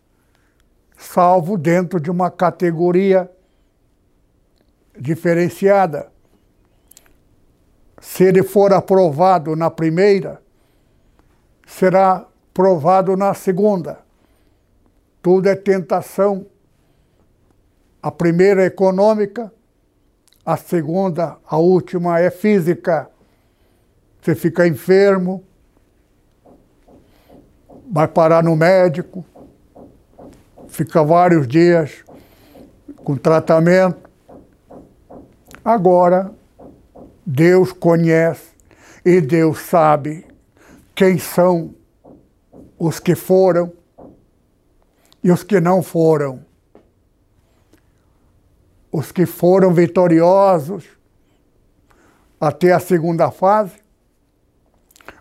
[0.96, 3.30] salvo dentro de uma categoria
[4.98, 6.10] diferenciada.
[8.00, 10.40] Se ele for aprovado na primeira,
[11.66, 13.98] será provado na segunda.
[15.20, 16.46] Tudo é tentação.
[18.02, 19.52] A primeira é econômica,
[20.44, 23.10] a segunda, a última, é física.
[24.22, 25.44] Você fica enfermo,
[27.90, 29.24] vai parar no médico,
[30.68, 32.04] fica vários dias
[33.04, 34.10] com tratamento.
[35.64, 36.32] Agora,
[37.24, 38.50] Deus conhece
[39.04, 40.26] e Deus sabe
[40.94, 41.74] quem são
[42.78, 43.72] os que foram
[45.22, 46.44] e os que não foram.
[48.92, 50.84] Os que foram vitoriosos
[52.40, 53.85] até a segunda fase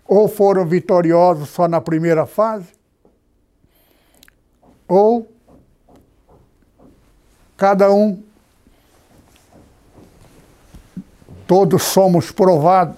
[0.08, 2.68] ou foram vitoriosos só na primeira fase,
[4.86, 5.30] ou
[7.56, 8.22] cada um,
[11.46, 12.96] todos somos provados.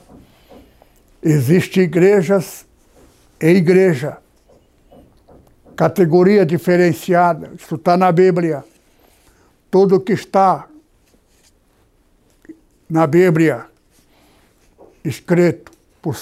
[1.23, 2.67] Existem igrejas
[3.41, 4.19] e igreja,
[5.75, 8.65] categoria diferenciada, isso está na Bíblia.
[9.71, 10.69] Tudo que está
[12.89, 13.67] na Bíblia
[15.05, 16.17] escrito por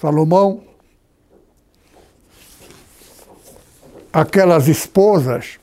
[0.00, 0.62] Salomão,
[4.12, 5.58] aquelas esposas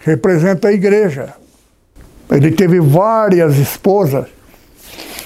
[0.00, 1.34] representam a igreja.
[2.28, 4.28] Ele teve várias esposas.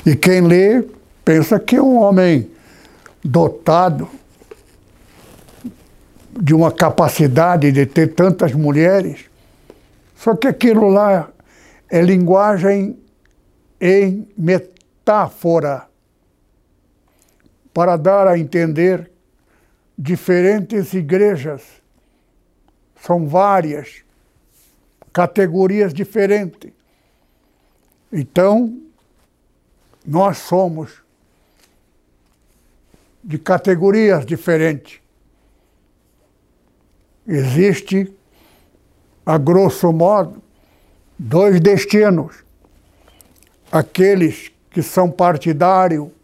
[0.04, 0.84] E quem lê
[1.24, 2.50] pensa que é um homem
[3.24, 4.06] dotado
[6.38, 9.24] de uma capacidade de ter tantas mulheres.
[10.14, 11.30] Só que aquilo lá
[11.88, 12.98] é linguagem
[13.80, 15.85] em metáfora
[17.76, 19.12] para dar a entender
[19.98, 21.62] diferentes igrejas.
[22.98, 24.02] São várias,
[25.12, 26.72] categorias diferentes.
[28.10, 28.80] Então,
[30.06, 31.02] nós somos
[33.22, 34.98] de categorias diferentes.
[37.26, 38.10] Existe,
[39.26, 40.42] a grosso modo,
[41.18, 42.42] dois destinos.
[43.70, 46.15] Aqueles que são partidários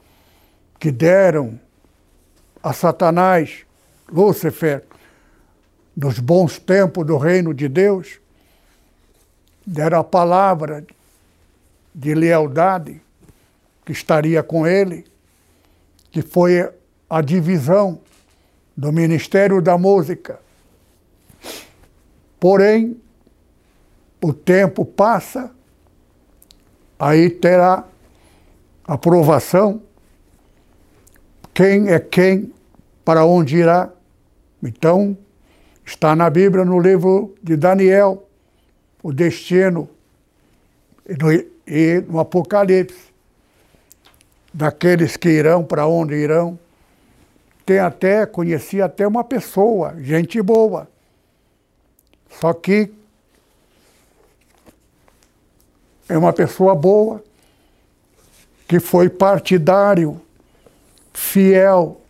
[0.83, 1.61] que deram
[2.61, 3.65] a Satanás,
[4.11, 4.83] Lúcifer,
[5.97, 8.19] nos bons tempos do reino de Deus,
[9.65, 10.85] deram a palavra
[11.95, 13.01] de lealdade
[13.87, 15.05] que estaria com ele,
[16.11, 16.69] que foi
[17.09, 18.01] a divisão
[18.77, 20.41] do Ministério da Música.
[22.41, 23.01] Porém,
[24.21, 25.49] o tempo passa,
[26.99, 27.85] aí terá
[28.85, 29.81] aprovação
[31.55, 32.53] quem é quem,
[33.05, 33.91] para onde irá.
[34.63, 35.17] Então,
[35.85, 38.27] está na Bíblia, no livro de Daniel,
[39.03, 39.89] o destino,
[41.09, 41.33] e no,
[41.67, 43.13] e no Apocalipse,
[44.53, 46.59] daqueles que irão, para onde irão.
[47.67, 50.89] Tem até, conheci até uma pessoa, gente boa.
[52.31, 52.93] Só que
[56.09, 57.23] é uma pessoa boa,
[58.67, 60.21] que foi partidário
[61.13, 62.01] fiel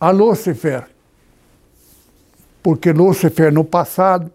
[0.00, 0.88] a Lúcifer.
[2.62, 4.30] Porque Lúcifer, no passado,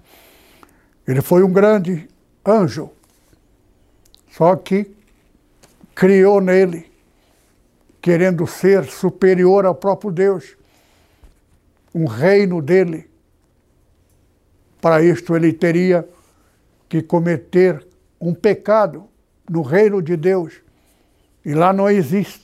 [1.08, 2.08] ele foi um grande
[2.46, 2.92] anjo.
[4.32, 4.92] Só que
[5.94, 6.92] criou nele,
[8.02, 10.58] querendo ser superior ao próprio Deus,
[11.94, 13.10] um reino dele.
[14.82, 16.08] Para isto, ele teria
[16.90, 17.86] que cometer
[18.20, 19.08] um pecado
[19.50, 20.54] no reino de Deus.
[21.46, 22.43] E lá não existe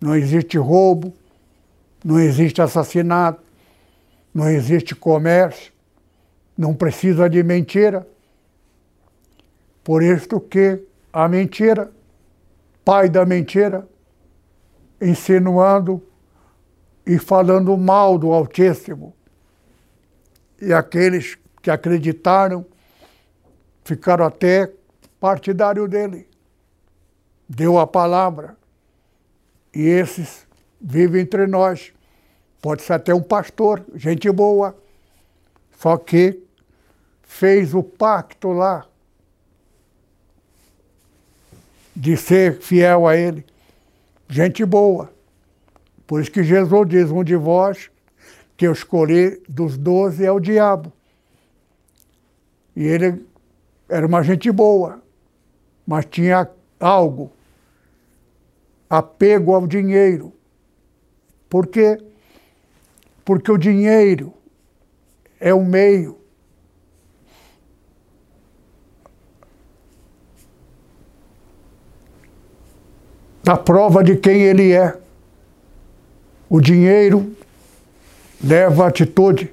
[0.00, 1.12] não existe roubo,
[2.04, 3.42] não existe assassinato,
[4.32, 5.72] não existe comércio,
[6.56, 8.06] não precisa de mentira.
[9.82, 10.82] Por isto que
[11.12, 11.90] a mentira,
[12.84, 13.88] pai da mentira,
[15.00, 16.02] insinuando
[17.06, 19.14] e falando mal do Altíssimo.
[20.60, 22.66] E aqueles que acreditaram
[23.82, 24.70] ficaram até
[25.18, 26.28] partidário dele.
[27.48, 28.57] Deu a palavra.
[29.78, 30.44] E esses
[30.80, 31.92] vivem entre nós.
[32.60, 34.76] Pode ser até um pastor, gente boa.
[35.78, 36.42] Só que
[37.22, 38.84] fez o pacto lá
[41.94, 43.46] de ser fiel a ele.
[44.28, 45.12] Gente boa.
[46.08, 47.88] Por isso que Jesus diz: um de vós
[48.56, 50.92] que eu escolhi dos doze é o diabo.
[52.74, 53.24] E ele
[53.88, 55.00] era uma gente boa,
[55.86, 56.50] mas tinha
[56.80, 57.30] algo,
[58.88, 60.32] apego ao dinheiro.
[61.48, 61.98] Por quê?
[63.24, 64.32] Porque o dinheiro
[65.40, 66.18] é o meio
[73.42, 74.94] da prova de quem ele é.
[76.50, 77.34] O dinheiro
[78.44, 79.52] leva a atitude.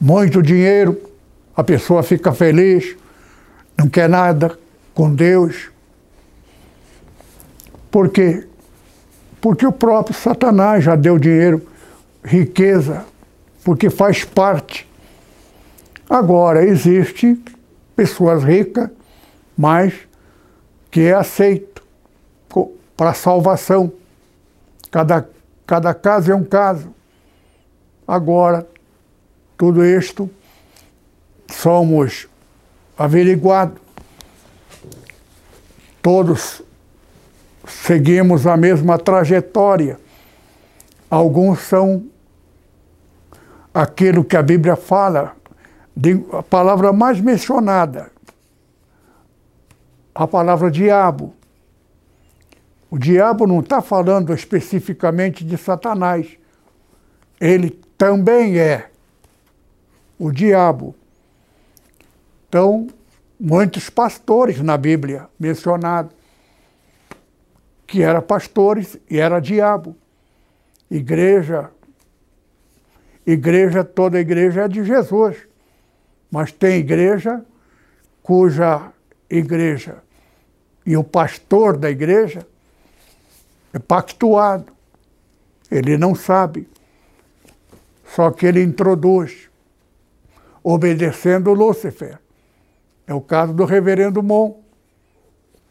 [0.00, 1.00] Muito dinheiro,
[1.54, 2.96] a pessoa fica feliz,
[3.78, 4.58] não quer nada
[4.92, 5.70] com Deus.
[7.96, 8.46] Por quê?
[9.40, 11.66] Porque o próprio Satanás já deu dinheiro,
[12.22, 13.06] riqueza,
[13.64, 14.86] porque faz parte.
[16.06, 17.42] Agora, existe
[17.96, 18.90] pessoas ricas,
[19.56, 19.94] mas
[20.90, 21.82] que é aceito
[22.94, 23.90] para salvação.
[24.90, 25.26] Cada,
[25.66, 26.94] cada caso é um caso.
[28.06, 28.68] Agora,
[29.56, 30.28] tudo isto
[31.50, 32.28] somos
[32.98, 33.80] averiguados.
[36.02, 36.65] Todos
[37.66, 39.98] seguimos a mesma trajetória.
[41.10, 42.06] Alguns são
[43.74, 45.36] aquilo que a Bíblia fala,
[46.32, 48.10] a palavra mais mencionada,
[50.14, 51.34] a palavra diabo.
[52.90, 56.38] O diabo não está falando especificamente de Satanás.
[57.40, 58.88] Ele também é
[60.18, 60.94] o diabo.
[62.48, 62.86] Então,
[63.38, 66.14] muitos pastores na Bíblia mencionados,
[67.86, 69.96] que eram pastores e era diabo.
[70.90, 71.70] Igreja,
[73.26, 75.36] igreja, toda igreja é de Jesus,
[76.30, 77.44] mas tem igreja
[78.22, 78.92] cuja
[79.30, 80.02] igreja
[80.86, 82.46] e o pastor da igreja
[83.72, 84.72] é pactuado.
[85.68, 86.68] Ele não sabe.
[88.14, 89.50] Só que ele introduz,
[90.62, 92.20] obedecendo Lúcifer.
[93.04, 94.60] É o caso do reverendo Mon.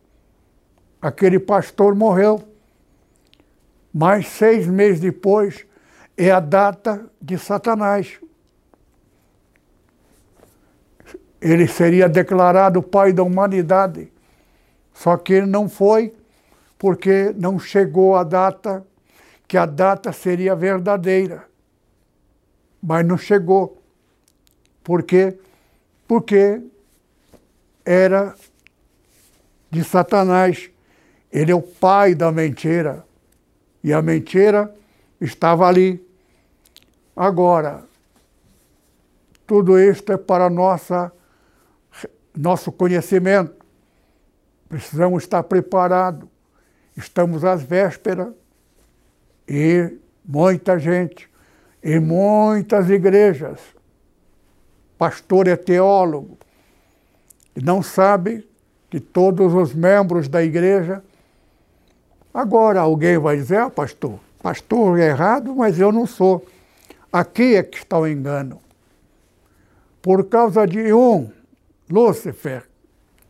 [1.02, 2.42] Aquele pastor morreu.
[3.94, 5.66] Mais seis meses depois
[6.16, 8.18] é a data de Satanás.
[11.46, 14.12] Ele seria declarado pai da humanidade.
[14.92, 16.12] Só que ele não foi,
[16.76, 18.84] porque não chegou a data,
[19.48, 21.46] que a data seria verdadeira.
[22.82, 23.80] Mas não chegou.
[24.84, 25.38] Por quê?
[26.08, 26.64] Porque
[27.86, 28.34] era
[29.70, 30.72] de Satanás.
[31.32, 33.06] Ele é o pai da mentira.
[33.84, 34.74] E a mentira
[35.22, 36.04] estava ali.
[37.16, 37.84] Agora,
[39.46, 41.12] tudo isto é para nossa,
[42.36, 43.66] nosso conhecimento.
[44.68, 46.28] Precisamos estar preparados.
[46.96, 48.30] Estamos às vésperas
[49.48, 51.30] e muita gente,
[51.84, 53.60] em muitas igrejas,
[54.98, 56.38] pastor é teólogo,
[57.56, 58.48] e não sabe
[58.90, 61.04] que todos os membros da igreja.
[62.34, 66.46] Agora alguém vai dizer, ah, pastor, pastor é errado, mas eu não sou.
[67.14, 68.60] Aqui é que está o engano.
[70.02, 71.30] Por causa de um,
[71.90, 72.64] Lúcifer,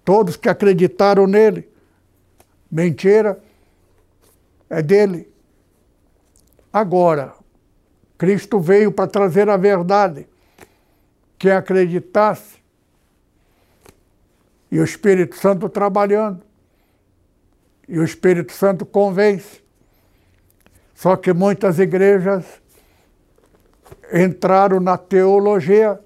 [0.03, 1.69] todos que acreditaram nele,
[2.71, 3.39] mentira,
[4.69, 5.31] é dele.
[6.71, 7.33] Agora,
[8.17, 10.27] Cristo veio para trazer a verdade.
[11.37, 12.55] Quem acreditasse,
[14.71, 16.41] e o Espírito Santo trabalhando,
[17.87, 19.61] e o Espírito Santo convence.
[20.93, 22.45] Só que muitas igrejas
[24.13, 25.99] entraram na teologia,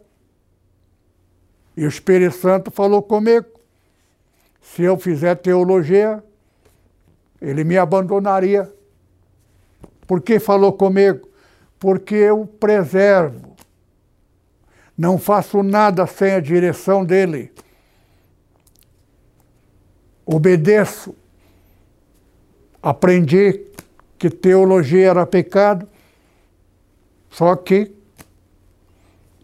[1.80, 3.48] e o Espírito Santo falou comigo.
[4.62, 6.22] Se eu fizer teologia,
[7.42, 8.70] ele me abandonaria.
[10.06, 11.30] Por que falou comigo?
[11.80, 13.56] Porque eu preservo.
[14.98, 17.50] Não faço nada sem a direção dele.
[20.26, 21.16] Obedeço.
[22.84, 23.68] Aprendi
[24.18, 25.88] que teologia era pecado,
[27.30, 27.90] só que,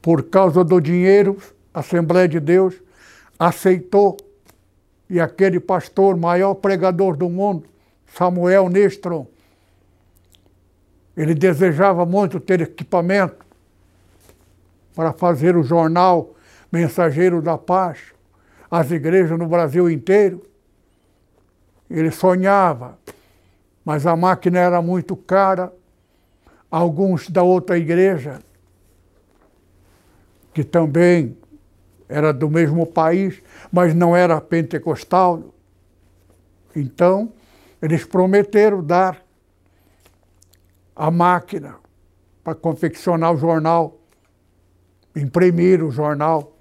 [0.01, 1.37] por causa do dinheiro,
[1.75, 2.73] Assembleia de Deus
[3.37, 4.15] aceitou.
[5.09, 7.65] E aquele pastor, maior pregador do mundo,
[8.07, 9.27] Samuel Nestron,
[11.15, 13.45] ele desejava muito ter equipamento
[14.95, 16.33] para fazer o jornal
[16.71, 17.99] Mensageiro da Paz,
[18.71, 20.41] as igrejas no Brasil inteiro.
[21.89, 22.97] Ele sonhava,
[23.83, 25.71] mas a máquina era muito cara.
[26.71, 28.41] Alguns da outra igreja,
[30.53, 31.37] que também
[32.07, 33.41] era do mesmo país,
[33.71, 35.53] mas não era pentecostal.
[36.75, 37.33] Então,
[37.81, 39.23] eles prometeram dar
[40.95, 41.77] a máquina
[42.43, 43.99] para confeccionar o jornal,
[45.15, 46.55] imprimir o jornal.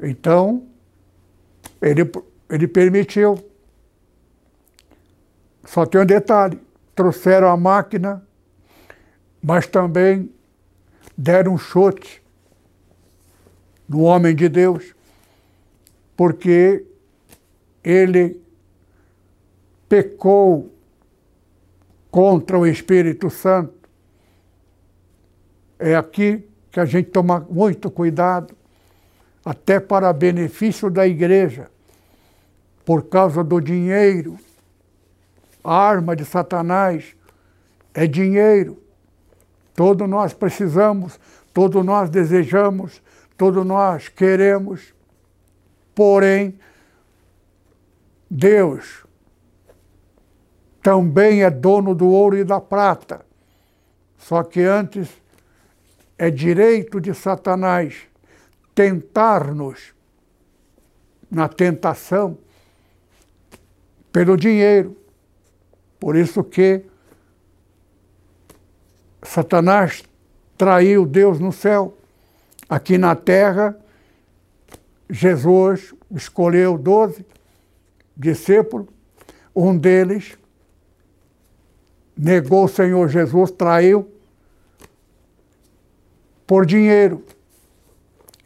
[0.00, 0.66] Então,
[1.82, 2.10] ele,
[2.48, 3.38] ele permitiu.
[5.64, 6.60] Só tem um detalhe:
[6.94, 8.26] trouxeram a máquina,
[9.42, 10.32] mas também
[11.16, 12.22] deram um chute
[13.88, 14.94] no homem de Deus,
[16.16, 16.84] porque
[17.82, 18.40] ele
[19.88, 20.70] pecou
[22.10, 23.72] contra o Espírito Santo.
[25.78, 28.54] É aqui que a gente toma muito cuidado,
[29.44, 31.70] até para benefício da igreja,
[32.84, 34.38] por causa do dinheiro.
[35.64, 37.14] A arma de Satanás
[37.94, 38.82] é dinheiro.
[39.74, 41.18] Todos nós precisamos,
[41.54, 43.00] todos nós desejamos,
[43.38, 44.92] todos nós queremos,
[45.94, 46.58] porém,
[48.28, 49.06] Deus
[50.82, 53.24] também é dono do ouro e da prata.
[54.18, 55.08] Só que antes
[56.18, 58.02] é direito de Satanás
[58.74, 59.94] tentar-nos
[61.30, 62.38] na tentação
[64.10, 64.96] pelo dinheiro.
[66.00, 66.84] Por isso que
[69.22, 70.02] Satanás
[70.56, 71.97] traiu Deus no céu.
[72.68, 73.76] Aqui na terra,
[75.08, 77.24] Jesus escolheu doze
[78.16, 78.88] discípulos,
[79.54, 80.36] um deles
[82.16, 84.10] negou o Senhor Jesus, traiu
[86.46, 87.24] por dinheiro.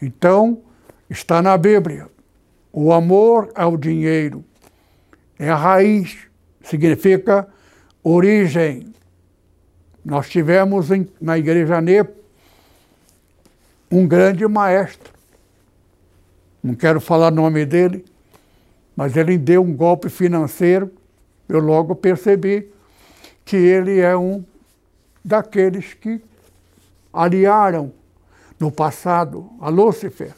[0.00, 0.62] Então,
[1.08, 2.08] está na Bíblia.
[2.72, 4.44] O amor ao dinheiro
[5.38, 6.18] é a raiz,
[6.62, 7.48] significa
[8.02, 8.92] origem.
[10.04, 12.21] Nós tivemos em, na Igreja Nepo
[13.92, 15.12] um grande maestro.
[16.62, 18.04] Não quero falar o nome dele,
[18.96, 20.90] mas ele deu um golpe financeiro.
[21.46, 22.72] Eu logo percebi
[23.44, 24.42] que ele é um
[25.22, 26.22] daqueles que
[27.12, 27.92] aliaram
[28.58, 30.32] no passado a Lúcifer.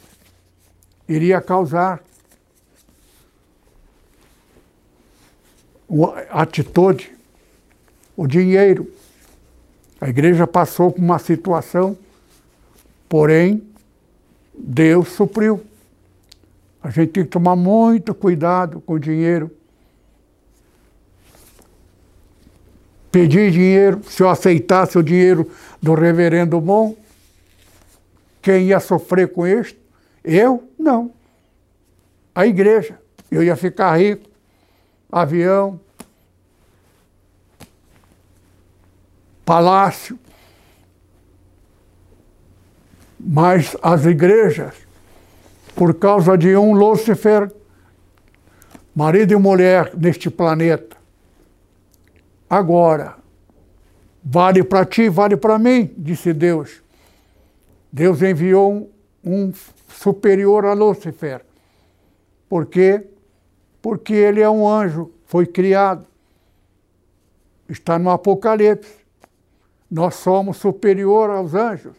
[1.07, 2.03] Iria causar
[6.29, 7.15] a atitude,
[8.17, 8.91] o dinheiro.
[10.01, 11.97] A igreja passou por uma situação,
[13.07, 13.63] porém,
[14.53, 15.63] Deus supriu.
[16.81, 19.51] A gente tem que tomar muito cuidado com o dinheiro.
[23.15, 25.49] pedir dinheiro, se eu aceitasse o dinheiro
[25.81, 26.97] do reverendo Bom,
[28.41, 29.73] quem ia sofrer com isso?
[30.21, 30.69] Eu?
[30.77, 31.13] Não.
[32.35, 32.99] A igreja.
[33.31, 34.29] Eu ia ficar rico.
[35.09, 35.79] Avião.
[39.45, 40.19] Palácio.
[43.19, 44.75] Mas as igrejas,
[45.75, 47.51] por causa de um Lúcifer,
[48.95, 50.95] marido e mulher neste planeta,
[52.49, 53.15] Agora,
[54.23, 56.81] vale para ti, vale para mim, disse Deus.
[57.91, 58.89] Deus enviou um,
[59.23, 59.53] um
[59.89, 61.41] superior a Lúcifer.
[62.47, 63.07] Por quê?
[63.81, 66.05] Porque ele é um anjo, foi criado.
[67.67, 68.93] Está no Apocalipse.
[69.89, 71.95] Nós somos superior aos anjos,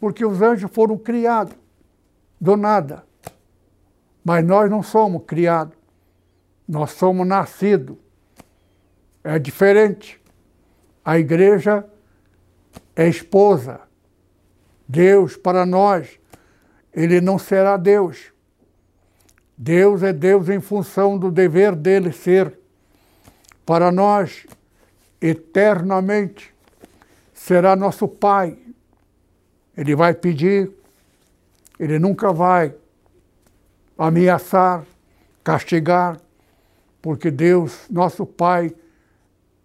[0.00, 1.54] porque os anjos foram criados
[2.40, 3.04] do nada.
[4.24, 5.76] Mas nós não somos criados,
[6.66, 7.96] nós somos nascidos
[9.22, 10.20] é diferente.
[11.04, 11.84] A igreja
[12.94, 13.80] é esposa.
[14.88, 16.18] Deus para nós,
[16.92, 18.32] ele não será Deus.
[19.56, 22.58] Deus é Deus em função do dever dele ser.
[23.64, 24.46] Para nós,
[25.20, 26.52] eternamente,
[27.32, 28.58] será nosso Pai.
[29.80, 30.70] Ele vai pedir,
[31.78, 32.74] ele nunca vai
[33.96, 34.84] ameaçar,
[35.42, 36.20] castigar,
[37.00, 38.74] porque Deus, nosso Pai,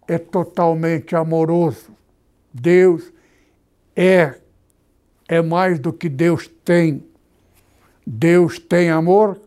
[0.08, 1.90] é totalmente amoroso.
[2.50, 3.12] Deus
[3.94, 4.36] é,
[5.28, 7.04] é mais do que Deus tem.
[8.06, 9.38] Deus tem amor,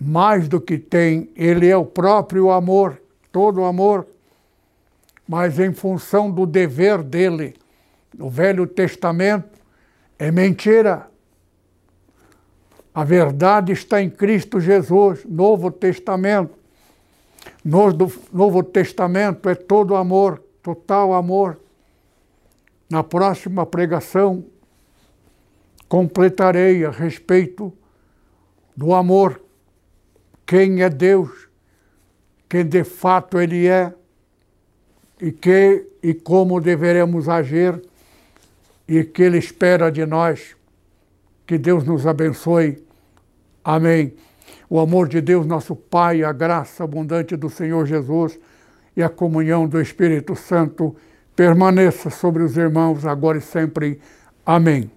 [0.00, 2.98] mais do que tem, Ele é o próprio amor,
[3.30, 4.06] todo amor,
[5.28, 7.60] mas em função do dever dele.
[8.16, 9.58] No Velho Testamento
[10.18, 11.08] é mentira.
[12.94, 16.54] A verdade está em Cristo Jesus, Novo Testamento.
[17.64, 17.86] No
[18.32, 21.58] Novo Testamento é todo amor, total amor.
[22.90, 24.44] Na próxima pregação,
[25.88, 27.72] completarei a respeito
[28.76, 29.40] do amor.
[30.46, 31.48] Quem é Deus,
[32.48, 33.94] quem de fato Ele é,
[35.20, 37.80] e que e como deveremos agir,
[38.92, 40.54] e que Ele espera de nós.
[41.46, 42.84] Que Deus nos abençoe.
[43.64, 44.12] Amém.
[44.68, 48.38] O amor de Deus, nosso Pai, a graça abundante do Senhor Jesus
[48.94, 50.94] e a comunhão do Espírito Santo
[51.34, 53.98] permaneça sobre os irmãos agora e sempre.
[54.44, 54.90] Amém.